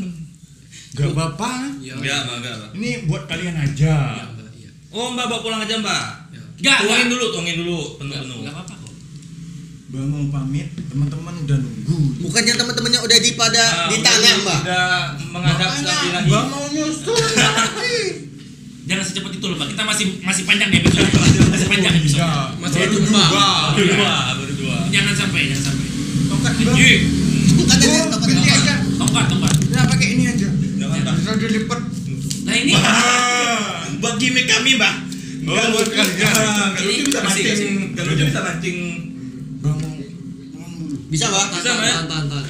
[0.93, 1.73] Gak apa-apa.
[1.79, 1.95] Iya.
[1.95, 2.55] Enggak Mbak, enggak.
[2.73, 3.93] Ini buat kalian aja.
[4.13, 4.69] Iya, Mbak, iya.
[4.91, 6.05] Oh Mbak bawa pulang aja Mbak.
[6.57, 8.37] Enggak, Tuangin dulu, tuangin dulu, penuh-penuh.
[8.41, 8.75] enggak apa-apa.
[9.87, 12.19] Mbak mau pamit, teman-teman udah nunggu.
[12.19, 14.59] Bukannya teman-temannya udah di pada Ah, di tanah, Mbak.
[14.67, 14.87] Udah
[15.31, 16.27] menghadap Nabi lagi.
[16.27, 17.95] Mbak mau nyusul lagi.
[18.83, 19.67] Jangan secepat itu loh mbak.
[19.71, 21.07] Kita masih masih panjang nih episode.
[21.47, 22.19] Masih panjang episode.
[22.19, 23.27] Ya, Masih baru Mbak.
[23.31, 23.47] dua.
[23.79, 24.77] Berdua, berdua.
[24.91, 25.87] Jangan sampai, jangan sampai.
[26.27, 26.75] Tongkat Mbak.
[27.47, 27.77] Tempat
[28.27, 28.75] ganti aja.
[28.91, 29.53] tongkat, tongkat.
[29.71, 30.47] Ya pakai ini aja.
[30.51, 31.13] Jangan Mbak.
[31.15, 31.31] Bisa
[32.43, 32.73] Nah ini
[33.97, 34.93] buat gimmick kami mbak
[35.47, 36.75] Oh, buat kalian.
[36.75, 38.77] Lucu bisa mancing lucu bisa mancing
[41.07, 41.45] Bisa, Mbak?
[41.55, 41.85] Bisa, Mbak?
[41.87, 42.47] Tahan, tahan, tahan.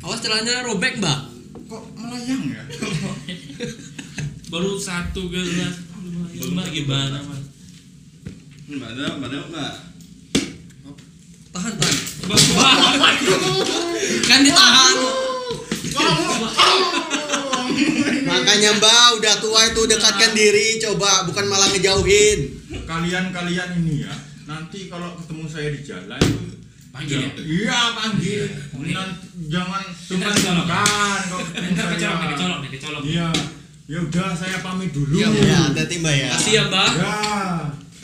[0.00, 1.18] Awas celananya robek, Mbak.
[1.70, 2.62] Kok melayang ya?
[4.50, 5.78] baru satu gelas.
[6.40, 7.42] Mbak gimana mas?
[8.70, 9.72] mbak ada mbak ada mbak
[11.50, 11.96] Tahan, tahan.
[14.30, 14.96] kan ditahan.
[18.22, 22.59] Makanya Mbak udah tua itu dekatkan diri, coba bukan malah ngejauhin.
[22.90, 24.14] Kalian-kalian ini ya,
[24.50, 26.58] nanti kalau ketemu saya di jalan itu
[26.90, 27.30] Panggil ya?
[27.38, 28.50] Iya panggil.
[28.90, 30.66] Nanti jangan kecolok.
[30.66, 31.86] sungkan kalau ketemu saya.
[31.94, 33.02] kecolok, kecolok, kecolok.
[33.06, 33.30] Iya.
[33.90, 35.14] Ya udah saya pamit dulu.
[35.18, 36.30] Iya, Ya, hati-hati Mbak ya.
[36.34, 36.88] Kasih ya, Mbak.
[36.98, 37.14] Ya.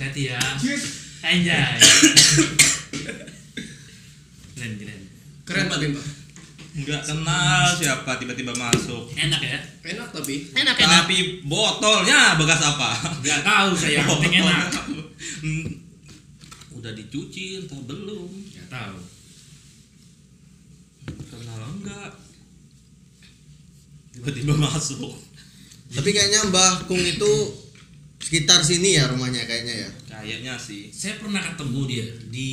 [0.06, 0.38] Hati ya.
[0.58, 0.84] Cheers.
[1.22, 1.78] Anjay.
[5.46, 5.66] keren.
[6.76, 9.56] Nggak kenal siapa tiba-tiba masuk Enak ya?
[9.82, 10.52] Enak tapi.
[10.52, 10.92] Enak enak.
[11.00, 14.68] tapi botolnya bekas apa Gak tahu saya, penting enak.
[15.40, 15.64] Hmm.
[16.72, 18.98] udah dicuci entah belum Gak tahu.
[21.26, 22.10] kenal enggak
[24.12, 25.16] tiba-tiba masuk
[25.88, 27.32] Tapi kayaknya Mbah Kung itu
[28.18, 29.90] sekitar sini ya rumahnya kayaknya ya.
[30.10, 32.50] kayaknya sih Saya pernah ketemu dia di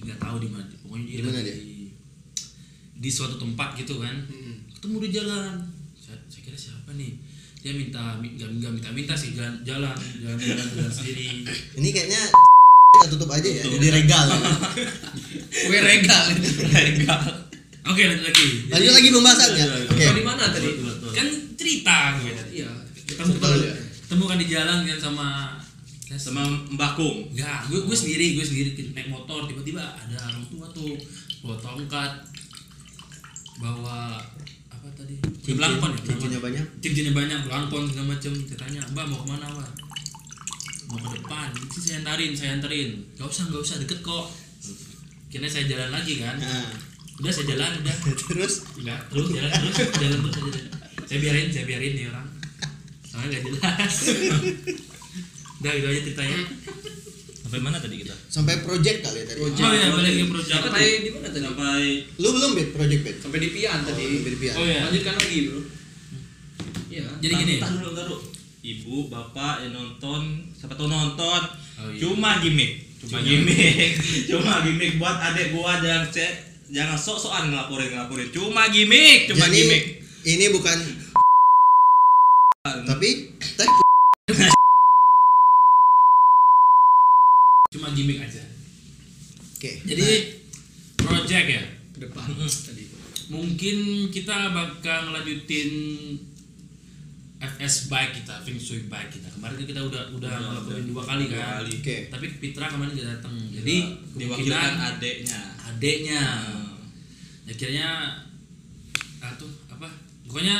[0.00, 0.68] nggak tahu di mana.
[0.82, 1.56] Pokoknya dia Di mana dia?
[3.02, 4.14] Di, suatu tempat gitu kan.
[4.72, 5.58] Ketemu di jalan.
[5.92, 7.18] Saya, saya kira siapa nih?
[7.58, 11.46] Dia minta mi- nggak nggak minta minta sih jalan jalan jalan jalan, jalan sendiri.
[11.78, 12.22] Ini kayaknya
[12.94, 14.26] kita tutup aja ya, jadi regal.
[14.26, 14.38] ya.
[15.66, 16.48] Kue regal itu.
[16.58, 17.20] enggak
[17.82, 18.46] Oke lanjut lagi.
[18.66, 19.66] Lanjut lagi pembahasannya.
[19.90, 20.02] Oke.
[20.02, 20.70] Kau di mana tadi?
[21.10, 22.50] Kan cerita gue tadi.
[22.62, 22.70] Iya.
[23.02, 23.74] Ketemu Betul, ya.
[24.06, 25.26] ketemu kan di jalan kan sama
[26.12, 30.66] sama Mbak Kung Enggak, gue gue sendiri, gue sendiri naik motor tiba-tiba ada orang tua
[30.68, 30.92] tuh
[31.40, 32.10] bawa tongkat,
[33.62, 34.18] bawa
[34.66, 35.14] apa tadi?
[35.22, 36.64] Cincin, Belangkon ya, cincinnya banyak.
[36.82, 38.32] Cincinnya banyak, belangkon segala macam.
[38.34, 39.70] Ditanya, Mbak mau ke mana, Mbak?
[40.90, 41.48] Mau ke depan.
[41.54, 42.90] Itu saya antarin, saya anterin.
[43.14, 44.26] Gak usah, gak usah deket kok.
[45.30, 46.36] Kira saya jalan lagi kan?
[46.36, 46.66] Nah,
[47.22, 47.96] Udah saya jalan, udah.
[48.02, 50.62] terus Enggak, terus jalan terus, jalan terus aja.
[51.06, 52.26] Saya biarin, saya biarin nih orang.
[53.06, 53.94] Soalnya gak jelas.
[55.62, 56.38] udah gitu aja ceritanya.
[57.52, 59.38] Sampai mana tadi kita sampai project kali ya tadi.
[59.44, 59.60] Project.
[59.60, 60.56] Oh iya, balik ke project.
[60.64, 61.44] Sampai di mana tadi?
[61.44, 61.82] sampai
[62.16, 63.16] Lu belum bet project bet?
[63.20, 64.04] Sampai di Pian tadi.
[64.08, 64.54] sampai di Pian.
[64.56, 64.80] Oh iya.
[64.88, 65.60] Lanjutkan lagi, Bro.
[66.88, 67.04] Iya.
[67.20, 67.54] Jadi gini.
[67.60, 68.18] Tahan dulu, tahan dulu.
[68.62, 70.20] ibu bapak yang nonton
[70.56, 71.42] siapa tahu nonton
[71.76, 71.98] Oh, iya.
[71.98, 73.98] cuma gimmick cuma gimmick
[74.30, 76.32] cuma gimmick buat adik gua jangan cek
[76.70, 79.84] jangan sok-sokan ngelaporin ngelaporin cuma gimmick cuma Jadi gimmick
[80.22, 80.78] ini bukan
[82.86, 83.68] tapi teh
[87.72, 88.44] Cuma gimmick aja.
[89.82, 90.08] Jadi
[90.96, 91.64] project ya.
[91.92, 92.84] Ke depan tadi.
[93.28, 93.76] Mungkin
[94.12, 95.70] kita bakal ngelanjutin
[97.42, 99.26] FS bike kita, Feng Shui bike kita.
[99.34, 101.66] Kemarin kan kita udah udah ngelakuin dua kali Dua kan.
[101.66, 101.72] kali.
[101.82, 101.96] Oke.
[102.06, 103.34] Tapi Pitra kemarin nggak datang.
[103.50, 103.76] Jadi
[104.14, 106.22] diwakilkan kemungkinan adiknya adeknya.
[107.42, 107.88] Akhirnya
[109.18, 109.86] ah, tuh apa?
[110.26, 110.56] Pokoknya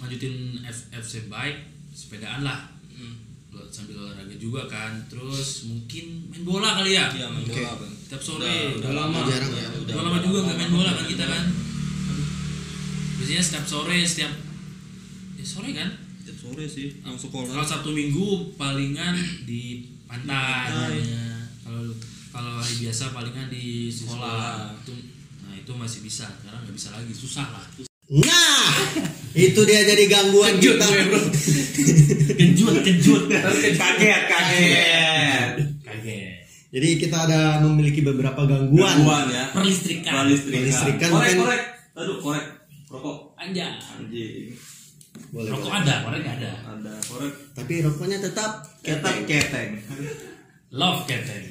[0.00, 1.60] lanjutin F- FC bike
[1.92, 2.72] sepedaan lah.
[2.96, 3.29] Hmm.
[3.68, 4.96] Sambil olahraga juga kan.
[5.06, 7.12] Terus mungkin main bola kali ya.
[7.12, 7.60] Iya main Oke.
[7.60, 7.92] bola Bang.
[8.08, 9.68] Tiap sore udah lama Jarang ya.
[9.76, 11.44] udah, lama juga nggak main bola kan kita kan
[13.20, 14.32] biasanya setiap sore setiap
[15.36, 15.88] ya sore kan
[16.20, 21.46] Tiap sore sih yang sekolah kalau sabtu minggu palingan di pantai ya.
[21.62, 21.92] kalau
[22.30, 24.82] kalau hari biasa palingan di sekolah, sekolah.
[24.82, 24.94] itu
[25.40, 27.66] nah itu masih bisa sekarang nggak bisa lagi susah lah
[28.10, 28.74] Nah,
[29.30, 30.86] itu dia jadi gangguan kita.
[32.34, 33.22] kejut kejut.
[33.78, 35.50] Kaget kaget.
[35.86, 36.34] Kaget.
[36.70, 38.90] Jadi kita ada memiliki beberapa gangguan.
[38.90, 39.44] gangguan ya.
[39.54, 40.12] Perlistrikan.
[40.22, 40.58] Perlistrikan.
[40.66, 41.62] Perlistrikan korek mungkin- korek.
[41.98, 42.46] Aduh korek.
[42.90, 43.16] Rokok.
[43.38, 43.66] Aja
[43.98, 44.50] anjing.
[45.30, 45.82] Boleh, rokok boleh.
[45.82, 46.50] ada korek ada?
[46.66, 47.32] Ada korek.
[47.54, 49.26] Tapi rokoknya tetap keteng.
[49.30, 49.70] keteng.
[50.74, 51.44] Love keteng.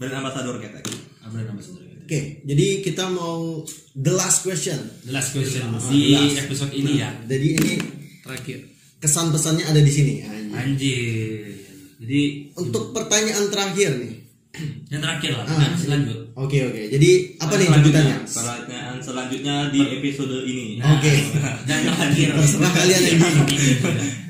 [0.00, 0.84] Brand ambassador keteng.
[1.20, 3.62] Apa nama saudara Oke, jadi kita mau
[3.94, 4.74] the last question.
[5.06, 6.42] The last question Ah, di last.
[6.42, 7.06] episode ini ya.
[7.22, 7.72] Jadi ini
[8.18, 8.66] Terakhir.
[8.98, 10.18] kesan pesannya ada di sini.
[10.18, 10.50] Anjing.
[10.50, 11.54] Anjir.
[12.02, 12.20] Jadi
[12.58, 14.26] Untuk pertanyaan terakhir nih.
[14.90, 15.70] yang terakhir lah, Ah.
[15.78, 16.34] selanjut.
[16.34, 16.82] Oke oke.
[16.90, 21.14] Jadi apa nih Selanjutnya, pertanyaan selanjutnya di episode ini Nah, Oke.
[21.70, 22.28] Dan yang terakhir.
[22.34, 23.48] Terserah kalian yang bingung.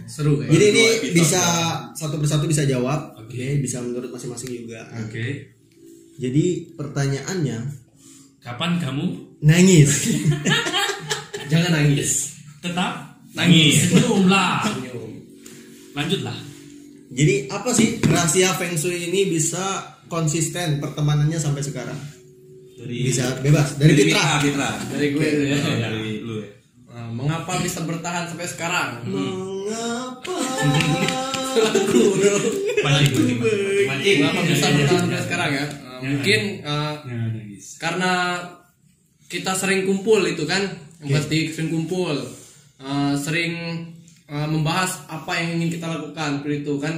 [0.05, 0.53] Seru ya.
[0.53, 0.85] Jadi ini
[1.17, 1.41] bisa
[1.97, 3.17] satu persatu bisa jawab.
[3.17, 3.41] Oke.
[3.41, 4.85] Oke, bisa menurut masing-masing juga.
[5.01, 5.57] Oke.
[6.21, 7.59] Jadi pertanyaannya
[8.41, 9.05] Kapan kamu
[9.45, 10.17] nangis.
[11.53, 12.41] Jangan nangis.
[12.61, 13.89] tetap Nangis.
[13.89, 14.65] Senyum lah.
[15.97, 16.37] Lanjutlah.
[17.11, 21.97] Jadi apa sih rahasia Feng Shui ini bisa konsisten pertemanannya sampai sekarang?
[22.81, 24.41] dari Bisa bebas dari Fitra.
[24.41, 25.57] Fitra Fitra Dari gue tuh ya.
[25.61, 26.51] Oh, dari lu ya
[26.91, 28.89] Nah, mengapa bisa bertahan sampai sekarang?
[29.07, 30.37] Mengapa?
[33.87, 34.17] Mancing.
[34.19, 35.67] Mengapa bisa bertahan sampai sekarang ya?
[36.01, 36.95] Nah, mungkin uh,
[37.77, 38.13] karena
[39.29, 40.65] kita sering kumpul itu kan,
[41.05, 42.17] yang pasti sering kumpul,
[42.81, 43.85] Uh, sering
[44.25, 46.97] uh, membahas apa yang ingin kita lakukan seperti itu kan.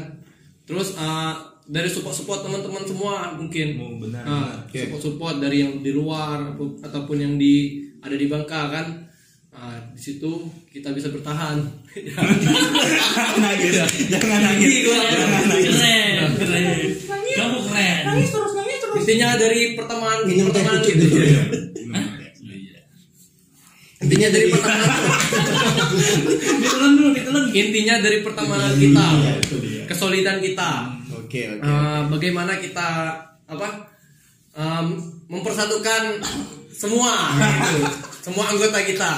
[0.62, 1.34] Terus uh,
[1.66, 3.82] dari support-support teman-teman semua mungkin.
[3.82, 6.54] Oh, benar, Uh, support-support dari yang di luar
[6.86, 8.86] ataupun yang di ada di Bangka kan.
[9.50, 11.58] Nah, di situ kita bisa bertahan.
[13.42, 13.74] nangis.
[14.06, 14.86] Jangan nangis.
[14.86, 15.66] Jangan nangis.
[15.66, 16.30] Keren.
[16.38, 16.78] Keren.
[17.32, 18.51] Kamu keren
[18.94, 21.04] Intinya dari pertemanan Minum teh pertemanan gitu.
[21.06, 21.26] dulu.
[21.92, 22.06] Hah?
[24.02, 24.90] Intinya dari pertemanan
[26.58, 29.82] ditelan dulu ditelan intinya dari pertemanan kita, Iya, itu dia.
[29.86, 30.70] kesolidan kita.
[31.14, 31.62] Oke, oke.
[31.62, 32.88] Eh, bagaimana kita
[33.46, 33.68] apa
[34.52, 34.86] em,
[35.28, 36.18] mempersatukan
[36.68, 37.78] semua gitu.
[38.24, 39.10] semua anggota kita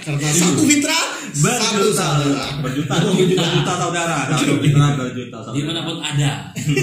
[0.00, 0.98] Karena satu mitra,
[1.32, 2.44] satu saudara.
[2.60, 5.56] Berjuta, berjuta saudara, satu mitra berjuta saudara.
[5.56, 6.32] di mana pun ada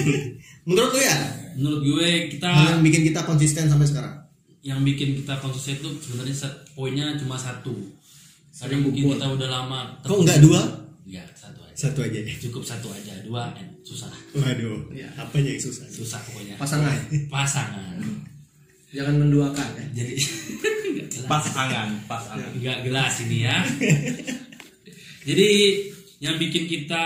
[0.70, 1.18] Menurut lu ya,
[1.62, 4.18] menurut gue kita hal yang bikin kita konsisten sampai sekarang.
[4.62, 7.74] yang bikin kita konsisten itu sebenarnya set- poinnya cuma satu
[8.52, 10.62] karena Sering mungkin kita udah lama Kok enggak dua?
[11.04, 12.20] ya satu aja Satu aja.
[12.40, 15.86] cukup satu aja dua eh, susah Waduh, apanya yang susah?
[15.88, 16.94] susah pokoknya pasangan
[17.28, 17.98] pasangan
[18.90, 20.14] jangan menduakan ya jadi
[20.94, 21.26] nggak jelas.
[21.26, 22.52] Pas angan, pas angan.
[22.54, 23.58] nggak gelas ini ya
[25.22, 25.50] jadi
[26.20, 27.06] yang bikin kita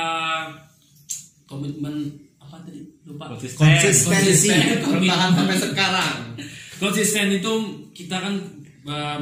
[1.46, 2.25] komitmen
[2.56, 2.80] apa tadi?
[3.04, 3.24] Lupa.
[3.30, 3.60] Konsisten.
[3.60, 4.50] Konsistensi.
[4.82, 6.14] bertahan sampai sekarang.
[6.76, 7.52] Konsisten itu
[7.92, 8.34] kita kan
[8.86, 9.20] eh,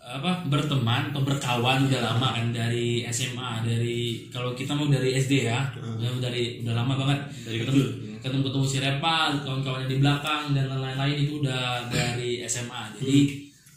[0.00, 5.44] apa berteman atau berkawan udah lama kan dari SMA dari kalau kita mau dari SD
[5.44, 7.18] ya udah dari udah lama banget.
[7.44, 7.82] Dari ketemu
[8.18, 13.18] ketemu ketemu si Repa kawan-kawannya di belakang dan lain-lain itu udah dari SMA jadi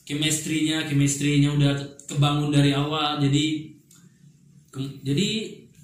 [0.01, 1.71] chemistry-nya chemistry-nya udah
[2.05, 3.19] kebangun dari awal.
[3.19, 3.75] Jadi
[4.67, 5.29] ke- jadi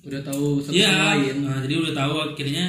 [0.08, 2.65] udah tahu satu sama lain nah, jadi udah tahu akhirnya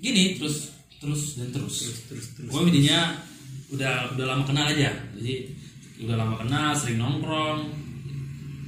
[0.00, 1.76] gini terus terus dan terus.
[2.06, 3.00] Terus Pokoknya intinya
[3.72, 4.92] udah udah lama kenal aja.
[5.16, 5.34] Jadi
[6.04, 7.72] udah lama kenal, sering nongkrong,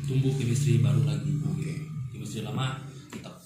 [0.09, 1.29] tumbuh chemistry baru lagi.
[1.45, 1.73] Oke.
[2.17, 2.81] Chemistry lama
[3.13, 3.37] tetap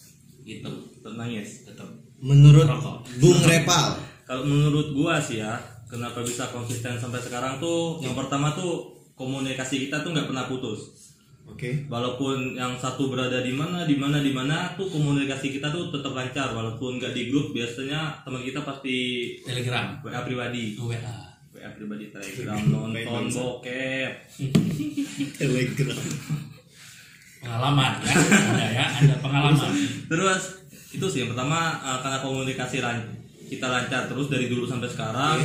[0.46, 0.70] gitu,
[1.02, 1.66] Ternangis.
[1.66, 1.90] tetap.
[2.22, 3.04] Menurut Rokok.
[3.20, 5.58] Bung Repal, Kalau menurut gua sih ya,
[5.90, 11.05] kenapa bisa konsisten sampai sekarang tuh, yang pertama tuh komunikasi kita tuh nggak pernah putus.
[11.46, 11.70] Oke.
[11.86, 16.12] Walaupun yang satu berada di mana, di mana, di mana, tuh komunikasi kita tuh tetap
[16.12, 16.52] lancar.
[16.52, 18.96] Walaupun nggak di grup, biasanya teman kita pasti
[19.42, 20.98] Telegram, WA pribadi, WA.
[21.54, 24.12] WA pribadi Telegram, nonton bokep.
[25.40, 25.98] Telegram.
[27.40, 29.70] Pengalaman ya, ada ya, ada pengalaman.
[30.10, 30.42] Terus
[30.90, 33.06] itu sih yang pertama eh, karena komunikasi lan-
[33.46, 35.38] kita lancar terus dari dulu sampai sekarang.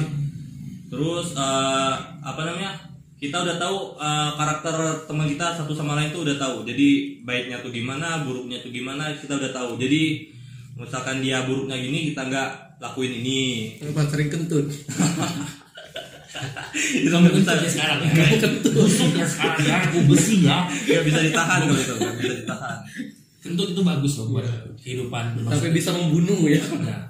[0.90, 1.94] Terus eh,
[2.26, 2.91] apa namanya?
[3.22, 6.66] Kita udah tahu eh, karakter teman kita satu sama lain tuh udah tahu.
[6.66, 9.78] Jadi baiknya tuh gimana, buruknya tuh gimana kita udah tahu.
[9.78, 10.26] Jadi
[10.74, 12.50] misalkan dia buruknya gini kita nggak
[12.82, 13.78] lakuin ini.
[13.78, 14.66] Kenapa sering kentut
[17.06, 18.12] itu nggak bisa Kentut ya sekarang ya.
[18.74, 20.66] Busuk ya sekarang ya, aku besi ya.
[20.66, 22.78] nggak bisa ditahan kalau itu nggak bisa ditahan.
[23.42, 24.46] Kentut itu bagus loh buat
[24.82, 27.02] kehidupan bermasa tapi bisa membunuh ya Nah.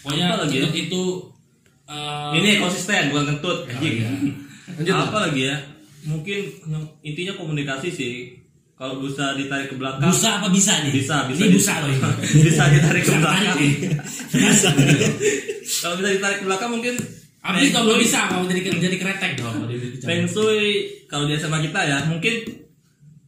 [0.00, 0.64] Pokoknya lagi ya?
[0.64, 1.02] kentut itu
[1.84, 3.58] eh, Ini konsisten bukan kentut.
[3.68, 3.94] anjing.
[4.00, 4.08] iya.
[4.78, 5.56] Lanjut, apa lagi ya?
[6.06, 6.38] Mungkin
[7.02, 8.14] intinya komunikasi sih.
[8.74, 10.08] Kalau bisa ditarik ke belakang.
[10.08, 10.92] busa apa bisa nih?
[10.94, 11.40] Bisa, bisa.
[11.44, 12.00] Ini busa loh ini.
[12.48, 13.58] bisa ditarik ke belakang.
[14.32, 14.68] Bisa.
[15.84, 16.94] Kalau bisa ditarik ke belakang mungkin
[17.40, 19.64] nggak Shui- bisa kalau jadi jadi kretek dong.
[19.64, 19.68] kalau
[20.04, 20.64] Feng Shui
[21.08, 22.36] kalau di SMA kita ya mungkin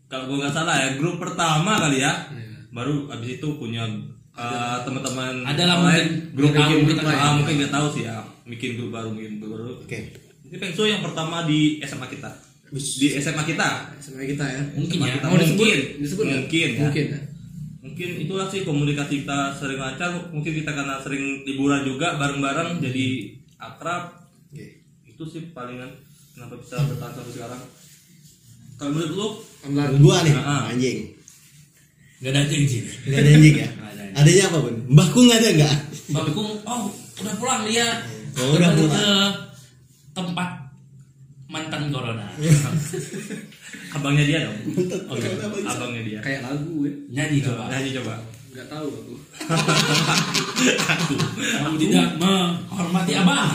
[0.04, 2.28] kalau gue nggak salah ya grup pertama kali ya
[2.68, 3.88] baru abis itu punya
[4.36, 7.28] uh, teman-teman Ada lah lain, mungkin grup nggak bikin kita ah, ya.
[7.40, 9.98] mungkin nggak tahu sih ya bikin grup baru bikin grup baru Oke.
[10.52, 12.28] Ini Feng Shui yang pertama di SMA kita
[12.68, 15.14] di SMA kita sama kita ya Mungkin SMA ya.
[15.14, 15.26] kita.
[15.26, 16.38] mau disebut mungkin disebut nggak?
[16.38, 16.80] mungkin ya.
[16.82, 17.20] mungkin ya
[17.82, 23.06] mungkin itulah sih komunikasi kita sering lancar mungkin kita karena sering liburan juga bareng-bareng jadi
[23.58, 24.84] akrab Oke.
[25.04, 25.88] itu sih palingan
[26.32, 27.62] kenapa bisa bertahan sampai sekarang
[28.74, 29.28] kalau menurut lu.
[29.62, 30.66] Menurut gua nih, Ah.
[30.66, 31.14] anjing.
[32.18, 32.82] Gak ada anjing sih.
[33.06, 33.68] Enggak ada anjing ya?
[33.70, 34.02] Nggak ada.
[34.18, 34.76] Adanya apa, Bun?
[34.90, 35.76] Mbahku enggak ada enggak?
[36.10, 37.86] Babiku, oh udah pulang dia.
[38.34, 39.30] Oh, udah pulang.
[40.12, 40.50] Tempat
[41.48, 42.24] mantan corona.
[43.92, 44.56] abangnya dia dong
[45.12, 45.28] Oke.
[45.62, 47.68] abangnya dia kayak lagu ya Nyanyi coba.
[47.68, 48.14] nyanyi coba
[48.52, 49.14] nggak tahu aku
[51.52, 53.48] Kamu tidak menghormati abang.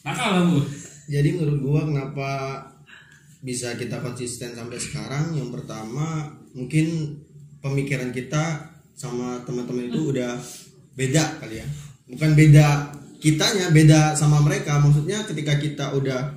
[0.00, 0.58] Nakal kamu.
[1.10, 2.30] Jadi menurut gua kenapa
[3.40, 5.36] bisa kita konsisten sampai sekarang?
[5.36, 7.20] Yang pertama mungkin
[7.60, 10.40] pemikiran kita sama teman-teman itu udah
[10.96, 11.66] beda kali ya.
[12.08, 12.90] Bukan beda
[13.20, 14.76] kitanya, beda sama mereka.
[14.76, 16.32] Maksudnya ketika kita udah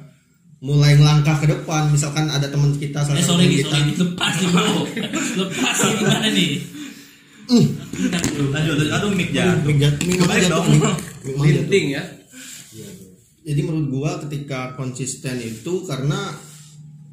[0.59, 3.91] mulai ngelangkah ke depan misalkan ada teman kita salah Eh satu sorry nih, kita sorry
[3.97, 4.67] lepas nih bro.
[5.41, 6.49] lepas nih gimana nih?
[7.93, 8.43] Bentar, bro.
[8.49, 8.87] Lanjut, lanjut.
[8.89, 9.45] aduh mic ya.
[9.57, 10.67] Mik jat- mik mama Kebalik jatuh, dong.
[10.69, 10.83] mik-
[11.21, 11.63] mik mama jatuh.
[11.63, 12.03] Linting ya.
[13.41, 16.31] jadi menurut gua ketika konsisten itu karena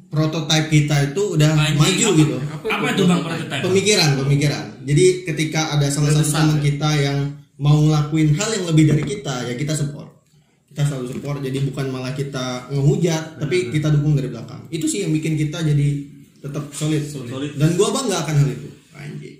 [0.07, 3.61] prototipe kita itu udah Anjing, maju apa- gitu Apa tuh bang prototype?
[3.61, 7.17] pemikiran pemikiran jadi ketika ada salah satu teman kita yang
[7.61, 10.09] mau ngelakuin hal yang lebih dari kita ya kita support
[10.73, 15.05] kita selalu support jadi bukan malah kita ngehujat tapi kita dukung dari belakang itu sih
[15.05, 15.87] yang bikin kita jadi
[16.41, 17.53] tetap solid, Solid.
[17.53, 19.37] dan gua bangga akan hal itu anjing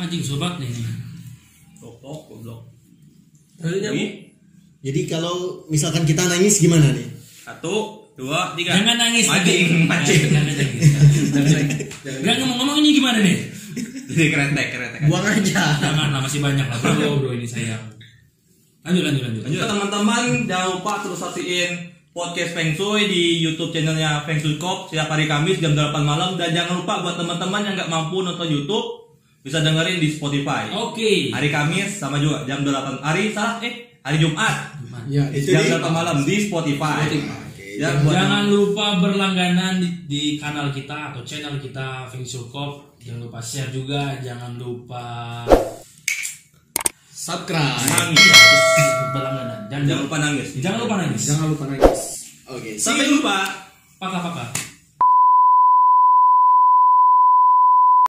[0.00, 0.22] Anjing.
[0.22, 0.70] Sobat nih.
[1.82, 2.60] Goblok, goblok.
[4.80, 7.10] jadi kalau misalkan kita nangis gimana nih
[7.44, 8.78] Satu, dua, tiga.
[8.78, 9.26] Jangan nangis.
[9.26, 10.30] Mancing, mancing.
[10.30, 10.88] Jangan nangis.
[12.24, 13.59] Gak ngomong-ngomong ini gimana nih?
[14.10, 15.00] Jadi keretek, keretek.
[15.06, 17.78] buang aja Jangan lah masih banyak lah bro bro ini sayang.
[18.82, 19.42] Lanjut lanjut lanjut.
[19.46, 21.70] Lanjut teman-teman, jangan lupa terus saksiin
[22.10, 26.34] podcast Feng Shui di YouTube channelnya Feng Shui Cop setiap hari Kamis jam 8 malam
[26.34, 29.14] dan jangan lupa buat teman-teman yang nggak mampu nonton YouTube
[29.46, 30.68] bisa dengerin di Spotify.
[30.74, 31.30] Oke.
[31.30, 35.70] Hari Kamis sama juga jam 8 hari salah eh hari Jumat Ya, itu jam di
[35.74, 37.02] 8 malam di Spotify.
[37.06, 37.18] Oke,
[37.80, 42.92] Ya, buat Jangan lupa berlangganan di, di kanal kita atau channel kita Feng Shui Cop.
[43.00, 45.04] Jangan lupa share juga, jangan lupa
[47.08, 47.80] subscribe.
[47.80, 48.20] nangis.
[49.16, 49.60] berlangganan.
[49.72, 50.48] Jangan lupa nangis.
[50.60, 51.22] jangan lupa nangis.
[51.24, 52.00] Jangan lupa nangis.
[52.52, 53.38] oke Sampai jumpa.
[53.96, 54.69] Paka paka.